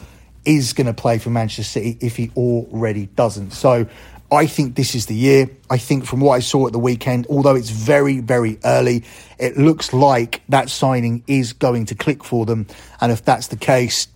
is 0.45 0.73
going 0.73 0.87
to 0.87 0.93
play 0.93 1.17
for 1.17 1.29
Manchester 1.29 1.63
City 1.63 1.97
if 2.01 2.15
he 2.15 2.31
already 2.35 3.07
doesn't. 3.07 3.51
So 3.51 3.87
I 4.31 4.45
think 4.45 4.75
this 4.75 4.95
is 4.95 5.07
the 5.07 5.15
year. 5.15 5.49
I 5.69 5.77
think 5.77 6.05
from 6.05 6.21
what 6.21 6.33
I 6.33 6.39
saw 6.39 6.67
at 6.67 6.73
the 6.73 6.79
weekend, 6.79 7.27
although 7.27 7.55
it's 7.55 7.71
very, 7.71 8.19
very 8.19 8.57
early, 8.63 9.03
it 9.37 9.57
looks 9.57 9.91
like 9.91 10.41
that 10.49 10.69
signing 10.69 11.23
is 11.27 11.53
going 11.53 11.85
to 11.87 11.95
click 11.95 12.23
for 12.23 12.45
them. 12.45 12.67
And 13.01 13.11
if 13.11 13.25
that's 13.25 13.47
the 13.47 13.57
case, 13.57 14.07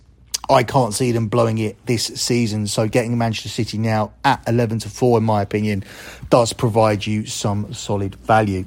I 0.48 0.62
can't 0.62 0.94
see 0.94 1.12
them 1.12 1.28
blowing 1.28 1.58
it 1.58 1.76
this 1.86 2.06
season. 2.06 2.66
So 2.66 2.88
getting 2.88 3.16
Manchester 3.18 3.48
City 3.48 3.78
now 3.78 4.12
at 4.24 4.42
11 4.46 4.80
to 4.80 4.88
4, 4.88 5.18
in 5.18 5.24
my 5.24 5.42
opinion, 5.42 5.84
does 6.30 6.52
provide 6.52 7.06
you 7.06 7.26
some 7.26 7.74
solid 7.74 8.14
value. 8.16 8.64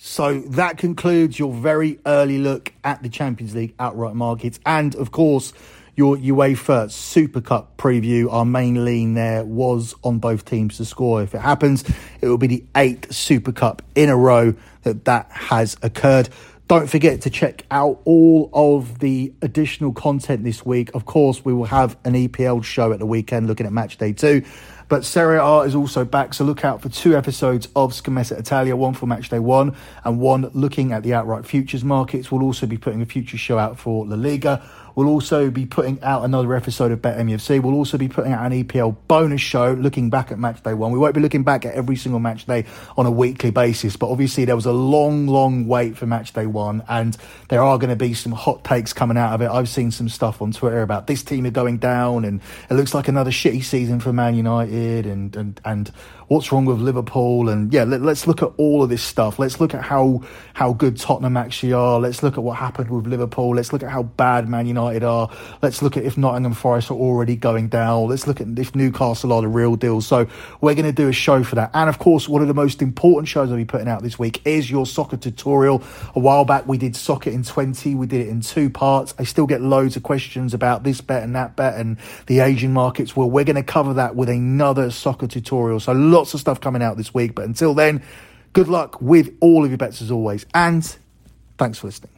So 0.00 0.40
that 0.40 0.78
concludes 0.78 1.40
your 1.40 1.52
very 1.52 1.98
early 2.06 2.38
look 2.38 2.72
at 2.84 3.02
the 3.02 3.08
Champions 3.08 3.56
League 3.56 3.74
outright 3.80 4.14
markets 4.14 4.60
and, 4.64 4.94
of 4.94 5.10
course, 5.10 5.52
your 5.96 6.16
UEFA 6.16 6.88
Super 6.88 7.40
Cup 7.40 7.76
preview. 7.76 8.32
Our 8.32 8.44
main 8.44 8.84
lean 8.84 9.14
there 9.14 9.44
was 9.44 9.96
on 10.04 10.20
both 10.20 10.44
teams 10.44 10.76
to 10.76 10.84
score. 10.84 11.20
If 11.20 11.34
it 11.34 11.40
happens, 11.40 11.82
it 12.20 12.28
will 12.28 12.38
be 12.38 12.46
the 12.46 12.64
eighth 12.76 13.12
Super 13.12 13.50
Cup 13.50 13.82
in 13.96 14.08
a 14.08 14.16
row 14.16 14.54
that 14.84 15.04
that 15.06 15.32
has 15.32 15.76
occurred. 15.82 16.28
Don't 16.68 16.88
forget 16.88 17.22
to 17.22 17.30
check 17.30 17.64
out 17.70 18.00
all 18.04 18.50
of 18.52 19.00
the 19.00 19.32
additional 19.42 19.92
content 19.92 20.44
this 20.44 20.64
week. 20.64 20.94
Of 20.94 21.06
course, 21.06 21.44
we 21.44 21.52
will 21.52 21.64
have 21.64 21.96
an 22.04 22.12
EPL 22.12 22.62
show 22.62 22.92
at 22.92 23.00
the 23.00 23.06
weekend 23.06 23.48
looking 23.48 23.66
at 23.66 23.72
match 23.72 23.96
day 23.96 24.12
two. 24.12 24.44
But 24.88 25.04
Serie 25.04 25.38
A 25.38 25.60
is 25.60 25.74
also 25.74 26.04
back, 26.04 26.32
so 26.32 26.44
look 26.44 26.64
out 26.64 26.80
for 26.80 26.88
two 26.88 27.14
episodes 27.14 27.68
of 27.76 27.92
Scommessa 27.92 28.38
Italia, 28.38 28.74
one 28.74 28.94
for 28.94 29.06
match 29.06 29.28
day 29.28 29.38
one 29.38 29.76
and 30.02 30.18
one 30.18 30.50
looking 30.54 30.92
at 30.92 31.02
the 31.02 31.12
outright 31.12 31.44
futures 31.44 31.84
markets. 31.84 32.32
We'll 32.32 32.42
also 32.42 32.66
be 32.66 32.78
putting 32.78 33.02
a 33.02 33.06
future 33.06 33.36
show 33.36 33.58
out 33.58 33.78
for 33.78 34.06
La 34.06 34.16
Liga. 34.16 34.62
We'll 34.98 35.10
also 35.10 35.48
be 35.48 35.64
putting 35.64 36.02
out 36.02 36.24
another 36.24 36.56
episode 36.56 36.90
of 36.90 37.00
Bet 37.00 37.18
MUFC. 37.18 37.62
We'll 37.62 37.76
also 37.76 37.96
be 37.98 38.08
putting 38.08 38.32
out 38.32 38.44
an 38.50 38.64
EPL 38.64 38.96
bonus 39.06 39.40
show 39.40 39.74
looking 39.74 40.10
back 40.10 40.32
at 40.32 40.40
match 40.40 40.60
day 40.64 40.74
one. 40.74 40.90
We 40.90 40.98
won't 40.98 41.14
be 41.14 41.20
looking 41.20 41.44
back 41.44 41.64
at 41.64 41.72
every 41.74 41.94
single 41.94 42.18
match 42.18 42.46
day 42.46 42.64
on 42.96 43.06
a 43.06 43.10
weekly 43.12 43.52
basis, 43.52 43.94
but 43.94 44.10
obviously 44.10 44.44
there 44.44 44.56
was 44.56 44.66
a 44.66 44.72
long, 44.72 45.28
long 45.28 45.68
wait 45.68 45.96
for 45.96 46.06
match 46.06 46.32
day 46.32 46.46
one, 46.46 46.82
and 46.88 47.16
there 47.48 47.62
are 47.62 47.78
going 47.78 47.90
to 47.90 47.96
be 47.96 48.12
some 48.12 48.32
hot 48.32 48.64
takes 48.64 48.92
coming 48.92 49.16
out 49.16 49.34
of 49.34 49.40
it. 49.40 49.48
I've 49.48 49.68
seen 49.68 49.92
some 49.92 50.08
stuff 50.08 50.42
on 50.42 50.50
Twitter 50.50 50.82
about 50.82 51.06
this 51.06 51.22
team 51.22 51.46
are 51.46 51.50
going 51.50 51.78
down, 51.78 52.24
and 52.24 52.40
it 52.68 52.74
looks 52.74 52.92
like 52.92 53.06
another 53.06 53.30
shitty 53.30 53.62
season 53.62 54.00
for 54.00 54.12
Man 54.12 54.34
United, 54.34 55.06
and 55.06 55.36
and 55.36 55.60
and 55.64 55.92
what's 56.28 56.52
wrong 56.52 56.64
with 56.66 56.78
Liverpool, 56.78 57.48
and 57.48 57.72
yeah, 57.72 57.84
let, 57.84 58.02
us 58.02 58.26
look 58.26 58.42
at 58.42 58.50
all 58.56 58.82
of 58.82 58.88
this 58.88 59.02
stuff. 59.02 59.38
Let's 59.38 59.60
look 59.60 59.74
at 59.74 59.82
how 59.82 60.22
how 60.54 60.72
good 60.72 60.96
Tottenham 60.96 61.36
actually 61.36 61.72
are. 61.72 61.98
Let's 61.98 62.22
look 62.22 62.36
at 62.36 62.44
what 62.44 62.56
happened 62.58 62.90
with 62.90 63.06
Liverpool. 63.06 63.54
Let's 63.54 63.72
look 63.72 63.82
at 63.82 63.90
how 63.90 64.02
bad 64.02 64.48
Man 64.48 64.66
United 64.66 65.04
are. 65.04 65.30
Let's 65.62 65.82
look 65.82 65.96
at 65.96 66.04
if 66.04 66.16
Nottingham 66.18 66.54
Forest 66.54 66.90
are 66.90 66.94
already 66.94 67.36
going 67.36 67.68
down. 67.68 68.08
Let's 68.08 68.26
look 68.26 68.40
at 68.40 68.46
if 68.58 68.74
Newcastle 68.74 69.32
are 69.32 69.42
the 69.42 69.48
real 69.48 69.76
deal. 69.76 70.00
So 70.00 70.26
we're 70.60 70.74
going 70.74 70.86
to 70.86 70.92
do 70.92 71.08
a 71.08 71.12
show 71.12 71.42
for 71.42 71.54
that, 71.56 71.70
and 71.74 71.88
of 71.88 71.98
course, 71.98 72.28
one 72.28 72.42
of 72.42 72.48
the 72.48 72.54
most 72.54 72.82
important 72.82 73.28
shows 73.28 73.50
I'll 73.50 73.56
be 73.56 73.64
putting 73.64 73.88
out 73.88 74.02
this 74.02 74.18
week 74.18 74.46
is 74.46 74.70
your 74.70 74.86
soccer 74.86 75.16
tutorial. 75.16 75.82
A 76.14 76.20
while 76.20 76.44
back, 76.44 76.66
we 76.66 76.78
did 76.78 76.94
soccer 76.94 77.30
in 77.30 77.42
twenty. 77.42 77.94
We 77.94 78.06
did 78.06 78.20
it 78.20 78.28
in 78.28 78.40
two 78.40 78.70
parts. 78.70 79.14
I 79.18 79.24
still 79.24 79.46
get 79.46 79.60
loads 79.60 79.96
of 79.96 80.02
questions 80.02 80.54
about 80.54 80.82
this 80.82 81.00
bet 81.00 81.22
and 81.22 81.34
that 81.34 81.56
bet 81.56 81.74
and 81.78 81.96
the 82.26 82.40
Asian 82.40 82.72
markets. 82.72 83.16
Well, 83.16 83.30
we're 83.30 83.44
going 83.44 83.56
to 83.56 83.62
cover 83.62 83.94
that 83.94 84.14
with 84.14 84.28
another 84.28 84.90
soccer 84.90 85.26
tutorial. 85.26 85.80
So 85.80 85.92
lots 86.18 86.34
of 86.34 86.40
stuff 86.40 86.60
coming 86.60 86.82
out 86.82 86.96
this 86.96 87.14
week. 87.14 87.34
But 87.34 87.44
until 87.44 87.74
then, 87.74 88.02
good 88.52 88.68
luck 88.68 89.00
with 89.00 89.36
all 89.40 89.64
of 89.64 89.70
your 89.70 89.78
bets 89.78 90.02
as 90.02 90.10
always. 90.10 90.44
And 90.52 90.84
thanks 91.56 91.78
for 91.78 91.86
listening. 91.86 92.17